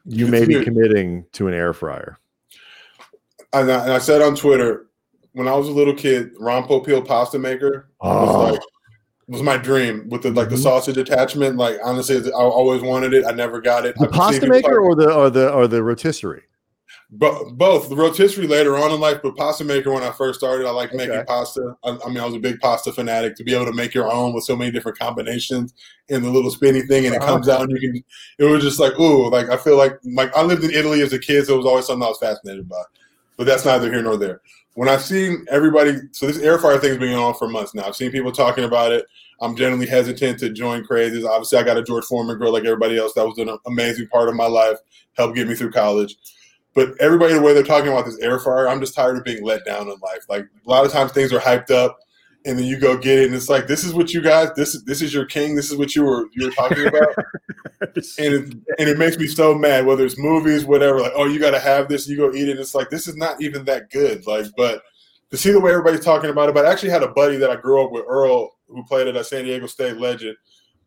[0.03, 2.19] you may be committing to an air fryer.
[3.53, 4.87] And I, and I, said on Twitter
[5.31, 8.25] when I was a little kid, Ron Popeil pasta maker oh.
[8.25, 8.61] was like
[9.27, 10.63] was my dream with the like the mm-hmm.
[10.63, 11.57] sausage attachment.
[11.57, 13.25] Like honestly, I always wanted it.
[13.25, 13.95] I never got it.
[13.99, 16.43] The pasta maker or the or the or the rotisserie.
[17.09, 20.67] But both the rotisserie later on in life, but pasta maker when I first started,
[20.67, 21.07] I like okay.
[21.07, 21.73] making pasta.
[21.85, 23.37] I, I, mean, I was a big pasta fanatic.
[23.37, 25.73] To be able to make your own with so many different combinations
[26.09, 27.33] in the little spinny thing, and it uh-huh.
[27.33, 28.03] comes out, and you can.
[28.39, 31.13] It was just like, ooh, like I feel like like I lived in Italy as
[31.13, 32.81] a kid, so it was always something I was fascinated by.
[33.37, 34.41] But that's neither here nor there.
[34.77, 37.85] When I've seen everybody, so this air fryer thing has been on for months now.
[37.85, 39.05] I've seen people talking about it.
[39.41, 41.25] I'm generally hesitant to join crazes.
[41.25, 43.13] Obviously, I got a George Foreman grill like everybody else.
[43.13, 44.77] That was an amazing part of my life,
[45.13, 46.15] helped get me through college
[46.77, 49.43] but everybody, the way they're talking about this air fryer, I'm just tired of being
[49.43, 50.25] let down in life.
[50.29, 51.97] Like a lot of times things are hyped up,
[52.45, 54.75] and then you go get it, and it's like this is what you guys this
[54.75, 55.55] is this is your king.
[55.55, 57.09] This is what you were you were talking about,
[57.81, 59.85] and it, and it makes me so mad.
[59.85, 62.59] Whether it's movies, whatever, like oh you got to have this, you go eat it.
[62.59, 64.25] It's like this is not even that good.
[64.25, 64.81] Like, but
[65.31, 67.49] to see the way everybody's talking about it, but I actually had a buddy that
[67.49, 70.37] I grew up with, Earl, who played at a San Diego State legend,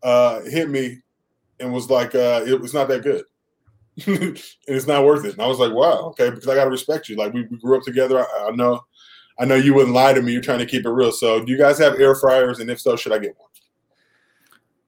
[0.03, 0.99] uh, hit me
[1.59, 3.25] and was like, uh, it was not that good.
[4.07, 5.35] and it's not worth it.
[5.35, 7.17] And I was like, wow, okay, because I got to respect you.
[7.17, 8.21] Like we, we grew up together.
[8.21, 8.81] I, I, know,
[9.41, 10.33] I know you wouldn't lie to me.
[10.33, 11.11] You're trying to keep it real.
[11.11, 12.61] So do you guys have air fryers?
[12.61, 13.49] And if so, should I get one?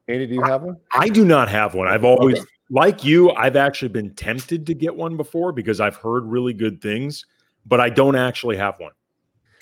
[0.09, 0.77] Andy, do you have one?
[0.93, 1.89] I do not have one.
[1.89, 2.47] I've always, okay.
[2.69, 6.83] like you, I've actually been tempted to get one before because I've heard really good
[6.83, 7.25] things,
[7.65, 8.93] but I don't actually have one.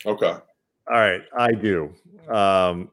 [0.07, 0.27] Okay.
[0.27, 0.43] All
[0.89, 1.23] right.
[1.39, 1.95] I do.
[2.29, 2.91] Um,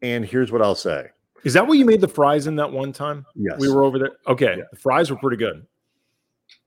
[0.00, 1.08] and here's what I'll say
[1.44, 3.26] is that what you made the fries in that one time?
[3.34, 3.58] Yes.
[3.58, 4.12] We were over there.
[4.26, 4.54] Okay.
[4.58, 4.64] Yeah.
[4.70, 5.66] The fries were pretty good.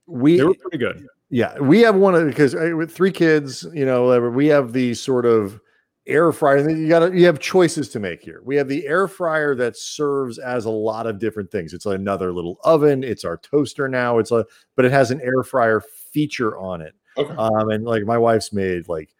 [0.06, 1.06] We they were pretty good.
[1.30, 1.58] Yeah.
[1.58, 4.94] We have one of because uh, with three kids, you know, whatever, we have the
[4.94, 5.60] sort of
[6.06, 6.68] air fryer.
[6.68, 8.40] You gotta you have choices to make here.
[8.44, 11.72] We have the air fryer that serves as a lot of different things.
[11.72, 14.18] It's another little oven, it's our toaster now.
[14.18, 14.44] It's a
[14.76, 16.94] but it has an air fryer feature on it.
[17.18, 17.34] Okay.
[17.36, 19.14] Um, and like my wife's made like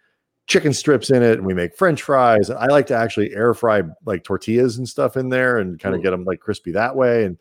[0.47, 3.83] chicken strips in it and we make french fries i like to actually air fry
[4.05, 7.25] like tortillas and stuff in there and kind of get them like crispy that way
[7.25, 7.37] and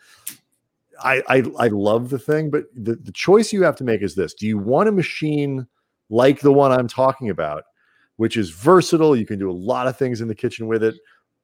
[1.06, 4.16] I, I I love the thing, but the, the choice you have to make is
[4.16, 5.68] this: Do you want a machine
[6.10, 7.64] like the one I'm talking about,
[8.18, 9.16] which is versatile?
[9.16, 10.96] You can do a lot of things in the kitchen with it,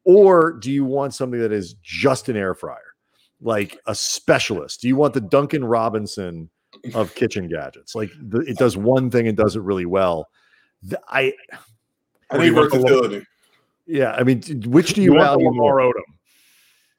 [0.03, 2.95] or do you want something that is just an air fryer,
[3.39, 4.81] like a specialist?
[4.81, 6.49] Do you want the Duncan Robinson
[6.95, 7.93] of kitchen gadgets?
[7.93, 10.27] Like the, it does one thing and does it really well.
[10.81, 11.33] The, I
[12.31, 13.27] I need versatility.
[13.85, 15.79] Yeah, I mean, which do you, you value more?
[15.79, 16.01] Odom?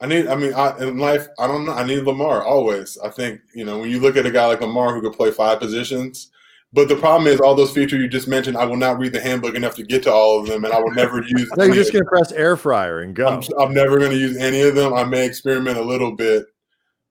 [0.03, 0.27] I need.
[0.27, 1.73] I mean, I, in life, I don't know.
[1.73, 2.99] I need Lamar always.
[2.99, 5.31] I think you know when you look at a guy like Lamar who could play
[5.31, 6.31] five positions.
[6.75, 9.21] But the problem is, all those features you just mentioned, I will not read the
[9.21, 11.51] handbook enough to get to all of them, and I will never use.
[11.55, 13.29] no, you're just going to press air fryer and go.
[13.29, 14.95] I'm, I'm never going to use any of them.
[14.95, 16.47] I may experiment a little bit,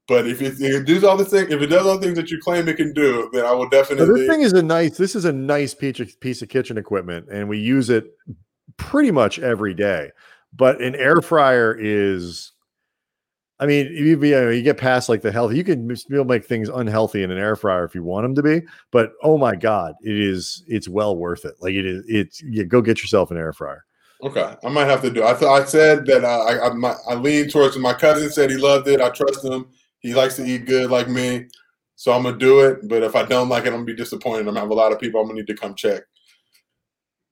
[0.07, 2.17] but if it, if it does all the things, if it does all the things
[2.17, 4.07] that you claim it can do, then I will definitely.
[4.07, 4.97] So this thing is a nice.
[4.97, 8.05] This is a nice piece of kitchen equipment, and we use it
[8.77, 10.09] pretty much every day.
[10.53, 12.51] But an air fryer is
[13.61, 16.43] I mean, you, you, know, you get past like the health, you can still make
[16.43, 18.65] things unhealthy in an air fryer if you want them to be.
[18.89, 21.53] But oh my god, it is it's well worth it.
[21.61, 23.85] Like it is, it's yeah, go get yourself an air fryer.
[24.23, 25.23] Okay, I might have to do.
[25.23, 28.49] I thought I said that uh, I I, my, I lean towards my cousin said
[28.49, 28.99] he loved it.
[28.99, 29.67] I trust him.
[29.99, 31.45] He likes to eat good like me,
[31.95, 32.87] so I'm gonna do it.
[32.89, 34.39] But if I don't like it, I'm gonna be disappointed.
[34.39, 35.21] I'm gonna have a lot of people.
[35.21, 36.01] I'm gonna need to come check.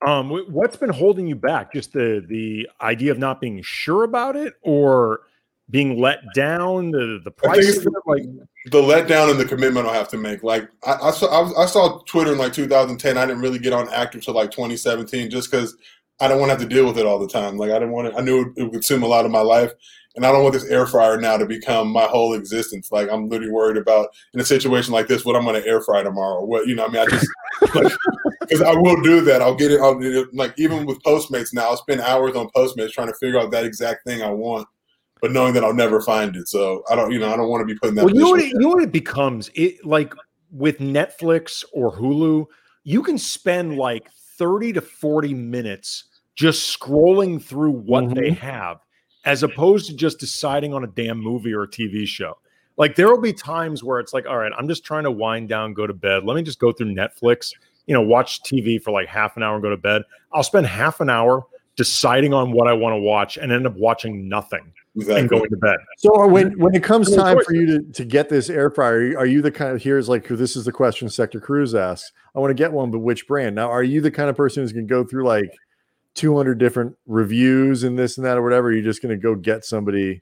[0.06, 1.74] Um, what's been holding you back?
[1.74, 5.22] Just the the idea of not being sure about it, or
[5.70, 8.24] being let down, the the price, like
[8.66, 10.44] the letdown and the commitment I'll have to make.
[10.44, 13.18] Like I, I saw, I, saw Twitter in like 2010.
[13.18, 15.76] I didn't really get on active till like 2017, just because
[16.20, 17.58] I don't want to have to deal with it all the time.
[17.58, 18.20] Like I didn't want to.
[18.20, 19.72] I knew it would consume a lot of my life,
[20.16, 22.92] and I don't want this air fryer now to become my whole existence.
[22.92, 25.82] Like I'm literally worried about in a situation like this, what I'm going to air
[25.82, 26.44] fry tomorrow.
[26.44, 26.86] What you know?
[26.86, 27.28] I mean, I just
[28.42, 29.44] because I will do that.
[29.44, 29.82] I'll get it.
[29.82, 30.00] I'll,
[30.34, 33.66] like even with Postmates now, I'll spend hours on Postmates trying to figure out that
[33.66, 34.68] exact thing I want
[35.22, 36.48] but knowing that I'll never find it.
[36.48, 38.06] So I don't, you know, I don't want to be putting that.
[38.06, 39.50] Well, you know what, it, you know what it becomes?
[39.54, 40.14] It like
[40.52, 42.46] with Netflix or Hulu,
[42.84, 46.06] you can spend like 30 to 40 minutes
[46.36, 48.14] just scrolling through what mm-hmm.
[48.14, 48.80] they have
[49.26, 52.38] as opposed to just deciding on a damn movie or a TV show.
[52.78, 55.50] Like there will be times where it's like, all right, I'm just trying to wind
[55.50, 56.24] down, go to bed.
[56.24, 57.52] Let me just go through Netflix,
[57.88, 60.04] you know, watch TV for like half an hour and go to bed.
[60.32, 61.46] I'll spend half an hour
[61.76, 65.20] deciding on what I want to watch and end up watching nothing exactly.
[65.22, 65.78] and going to bed.
[65.98, 69.18] So uh, when when it comes time for you to, to get this air fryer,
[69.18, 72.12] are you the kind of here's like this is the question Sector Cruz asks.
[72.36, 73.56] I want to get one, but which brand?
[73.56, 75.52] Now, are you the kind of person who's gonna go through like
[76.16, 78.68] 200 different reviews and this and that or whatever?
[78.68, 80.22] Are you just gonna go get somebody?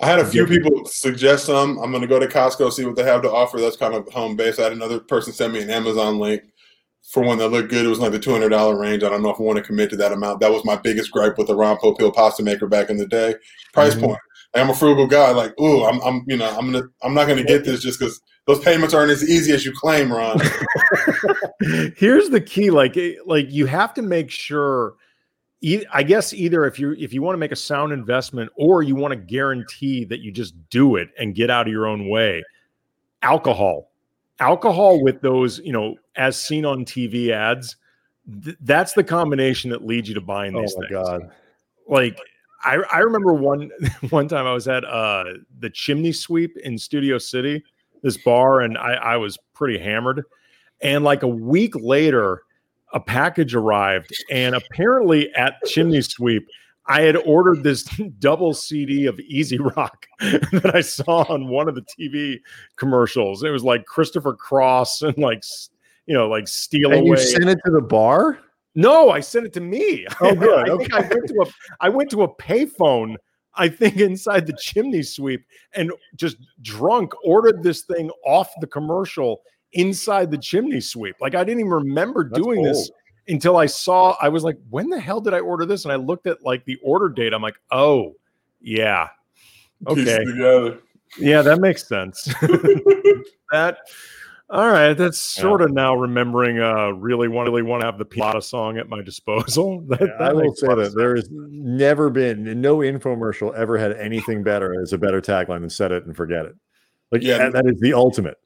[0.00, 1.78] I had a few people suggest some.
[1.78, 3.60] I'm gonna go to Costco see what they have to offer.
[3.60, 4.58] That's kind of home base.
[4.58, 6.42] I had another person send me an Amazon link
[7.10, 7.84] for one that looked good.
[7.84, 9.02] It was like the two hundred dollar range.
[9.02, 10.40] I don't know if I want to commit to that amount.
[10.40, 13.34] That was my biggest gripe with the Ron Popeil pasta maker back in the day.
[13.72, 14.06] Price mm-hmm.
[14.06, 14.18] point.
[14.54, 15.30] I'm a frugal guy.
[15.30, 18.20] Like, ooh, I'm, I'm, you know, I'm gonna, I'm not gonna get this just because
[18.46, 20.40] those payments aren't as easy as you claim, Ron.
[21.96, 24.94] Here's the key: like, eh, like you have to make sure.
[25.92, 28.96] I guess either if you if you want to make a sound investment or you
[28.96, 32.42] want to guarantee that you just do it and get out of your own way,
[33.22, 33.91] alcohol
[34.40, 37.76] alcohol with those, you know, as seen on TV ads,
[38.44, 41.08] th- that's the combination that leads you to buying these oh my things.
[41.08, 41.30] God.
[41.88, 42.18] Like
[42.64, 43.70] I, I remember one
[44.10, 45.24] one time I was at uh
[45.58, 47.62] the chimney sweep in Studio City,
[48.02, 50.24] this bar, and I, I was pretty hammered.
[50.80, 52.42] And like a week later,
[52.92, 56.46] a package arrived, and apparently at Chimney Sweep,
[56.86, 57.84] I had ordered this
[58.18, 62.40] double CD of Easy Rock that I saw on one of the TV
[62.76, 63.42] commercials.
[63.42, 65.42] It was like Christopher Cross and like
[66.06, 67.10] you know like steal and away.
[67.10, 68.38] You sent it to the bar?
[68.74, 70.06] No, I sent it to me.
[70.20, 70.68] Oh, good.
[70.68, 70.88] I, okay.
[70.92, 71.46] I went to a
[71.80, 73.16] I went to a payphone.
[73.54, 79.42] I think inside the chimney sweep and just drunk ordered this thing off the commercial
[79.72, 81.16] inside the chimney sweep.
[81.20, 82.90] Like I didn't even remember That's doing this
[83.28, 85.84] until I saw, I was like, when the hell did I order this?
[85.84, 87.32] And I looked at like the order date.
[87.32, 88.16] I'm like, oh,
[88.60, 89.08] yeah.
[89.86, 90.24] Okay.
[91.18, 92.24] Yeah, that makes sense.
[93.52, 93.78] that
[94.48, 94.92] all right.
[94.92, 95.66] That's sort yeah.
[95.66, 99.02] of now remembering uh really want really want to have the Pilata song at my
[99.02, 99.80] disposal.
[99.88, 103.92] That, yeah, that I will say that there has never been no infomercial ever had
[103.92, 106.54] anything better as a better tagline than set it and forget it.
[107.10, 108.38] Like yeah, that is the ultimate.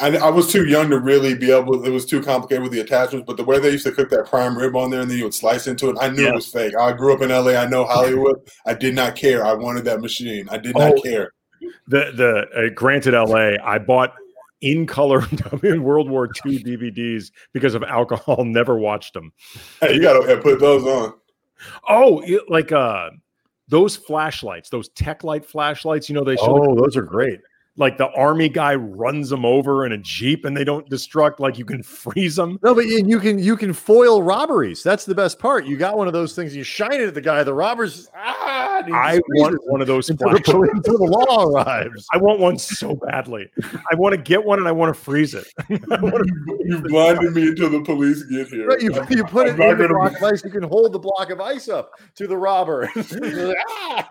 [0.00, 1.84] I, I, was too young to really be able.
[1.84, 3.26] It was too complicated with the attachments.
[3.26, 5.24] But the way they used to cook that prime rib on there, and then you
[5.24, 6.30] would slice into it, I knew yeah.
[6.30, 6.74] it was fake.
[6.76, 7.52] I grew up in LA.
[7.52, 8.36] I know Hollywood.
[8.64, 9.44] I did not care.
[9.44, 10.48] I wanted that machine.
[10.50, 11.32] I did not oh, care.
[11.88, 14.14] The the uh, granted LA, I bought
[14.62, 15.26] in color
[15.62, 18.44] World War II DVDs because of alcohol.
[18.46, 19.32] Never watched them.
[19.80, 21.14] Hey, you gotta put those on.
[21.86, 23.10] Oh, like uh,
[23.68, 26.08] those flashlights, those tech light flashlights.
[26.08, 26.70] You know they show.
[26.70, 27.40] Oh, those are great
[27.76, 31.58] like the army guy runs them over in a jeep and they don't destruct like
[31.58, 34.82] you can freeze them no but you can you can foil robberies.
[34.82, 35.64] That's the best part.
[35.64, 38.82] You got one of those things you shine it at the guy the robbers ah,
[38.92, 42.06] i want one of those until the, until the law arrives.
[42.12, 43.48] I want one so badly.
[43.90, 45.46] I want to get one and i want to freeze it.
[45.68, 48.66] You blinded me until the police get here.
[48.66, 50.16] Right, you, you put I'm it in the block be...
[50.16, 54.08] of ice you can hold the block of ice up to the robber ah!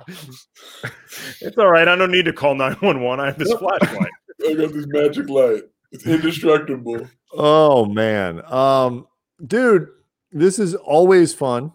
[1.42, 4.12] it's all right i don't need to call 911 i have this flashlight.
[4.48, 5.64] I got this magic light.
[5.92, 7.08] It's indestructible.
[7.34, 8.42] Oh man.
[8.52, 9.08] Um,
[9.46, 9.88] dude,
[10.32, 11.74] this is always fun.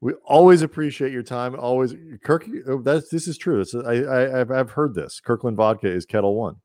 [0.00, 1.56] We always appreciate your time.
[1.58, 1.94] Always,
[2.24, 2.48] Kirk.
[2.68, 3.60] Oh, that's this is true.
[3.60, 5.20] It's, I, I I've, I've heard this.
[5.20, 6.56] Kirkland vodka is Ketel One.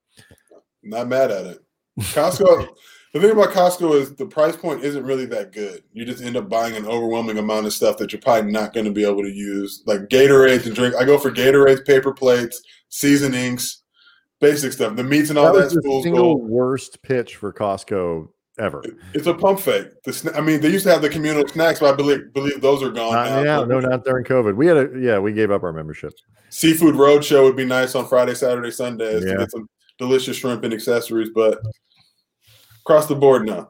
[0.84, 1.60] Not mad at it.
[2.00, 2.68] Costco.
[3.14, 5.84] the thing about Costco is the price point isn't really that good.
[5.94, 8.86] You just end up buying an overwhelming amount of stuff that you're probably not going
[8.86, 10.96] to be able to use, like Gatorades to drink.
[10.96, 13.83] I go for Gatorades, paper plates, seasonings,
[14.44, 14.96] basic stuff.
[14.96, 15.70] The meats and all that.
[15.70, 16.50] that was the single gold.
[16.50, 18.28] worst pitch for Costco
[18.60, 18.84] ever.
[19.14, 19.88] It's a pump fake.
[20.04, 22.84] The, I mean, they used to have the communal snacks, but I believe believe those
[22.84, 23.42] are gone uh, now.
[23.42, 24.56] Yeah, no, not during COVID.
[24.56, 26.14] We had a yeah, we gave up our membership.
[26.50, 29.32] Seafood Roadshow would be nice on Friday, Saturday, Sundays yeah.
[29.32, 29.68] to get some
[29.98, 31.60] delicious shrimp and accessories, but
[32.82, 33.70] across the board now.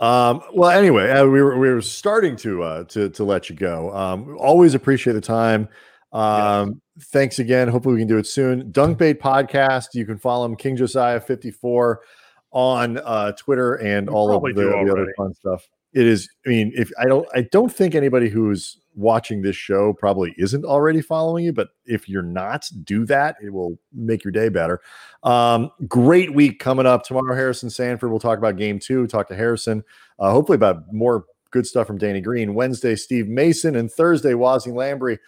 [0.00, 3.56] Um, well, anyway, uh, we were we were starting to uh, to to let you
[3.56, 3.94] go.
[3.94, 5.68] Um, always appreciate the time.
[6.12, 7.68] Um, thanks again.
[7.68, 8.70] Hopefully, we can do it soon.
[8.70, 9.94] Dunk Bait podcast.
[9.94, 12.02] You can follow him, King Josiah fifty four,
[12.50, 15.68] on uh, Twitter and you all of the, the other fun stuff.
[15.94, 16.28] It is.
[16.46, 20.64] I mean, if I don't, I don't think anybody who's watching this show probably isn't
[20.64, 21.52] already following you.
[21.52, 23.36] But if you're not, do that.
[23.42, 24.80] It will make your day better.
[25.22, 27.34] Um, great week coming up tomorrow.
[27.34, 28.10] Harrison Sanford.
[28.10, 29.06] We'll talk about game two.
[29.06, 29.82] Talk to Harrison.
[30.18, 32.54] Uh, hopefully about more good stuff from Danny Green.
[32.54, 35.18] Wednesday, Steve Mason, and Thursday, Wosny Lambre.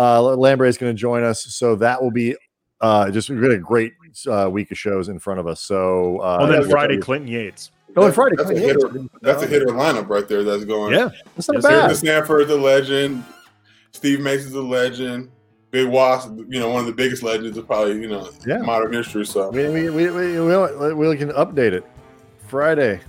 [0.00, 2.34] Uh, Lambre is going to join us, so that will be
[2.80, 3.92] uh, just we've got a great
[4.26, 5.60] uh, week of shows in front of us.
[5.60, 7.70] So, uh, oh, then Friday, Clinton Yates.
[7.96, 9.14] Oh, and Friday, that's, Clinton a hitter, Yates.
[9.20, 10.42] that's a hitter lineup right there.
[10.42, 10.94] That's going.
[10.94, 11.96] Yeah, that's not yes, bad.
[11.98, 13.22] Stanford, the legend.
[13.92, 15.30] Steve Mason's a legend.
[15.70, 18.58] Big Wasp, you know, one of the biggest legends of probably you know yeah.
[18.58, 19.26] modern history.
[19.26, 21.84] So we we, we, we, we can update it.
[22.48, 23.00] Friday.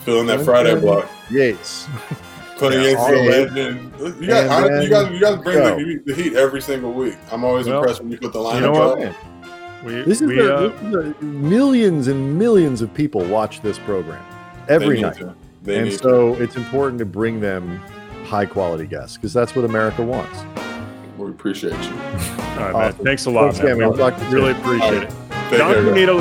[0.00, 1.08] Filling that Friday block.
[1.30, 1.86] Yates.
[2.60, 4.20] Putting yeah, into the legend.
[4.22, 7.16] You guys, I, you guys, you guys bring the, the, heat every single week.
[7.32, 9.82] I'm always well, impressed when you put the lineup you know up.
[9.82, 13.62] We, this, is we, a, uh, this is a, millions and millions of people watch
[13.62, 14.22] this program
[14.68, 15.22] every night,
[15.66, 16.42] and so to.
[16.42, 17.78] it's important to bring them
[18.24, 20.44] high quality guests because that's what America wants.
[21.16, 21.78] We appreciate you.
[21.78, 22.72] All right, awesome.
[22.74, 22.92] man.
[22.92, 23.90] Thanks a lot, Thanks man.
[23.90, 25.52] Again, we really appreciate right.
[25.52, 25.56] it.
[25.56, 26.14] Don't need a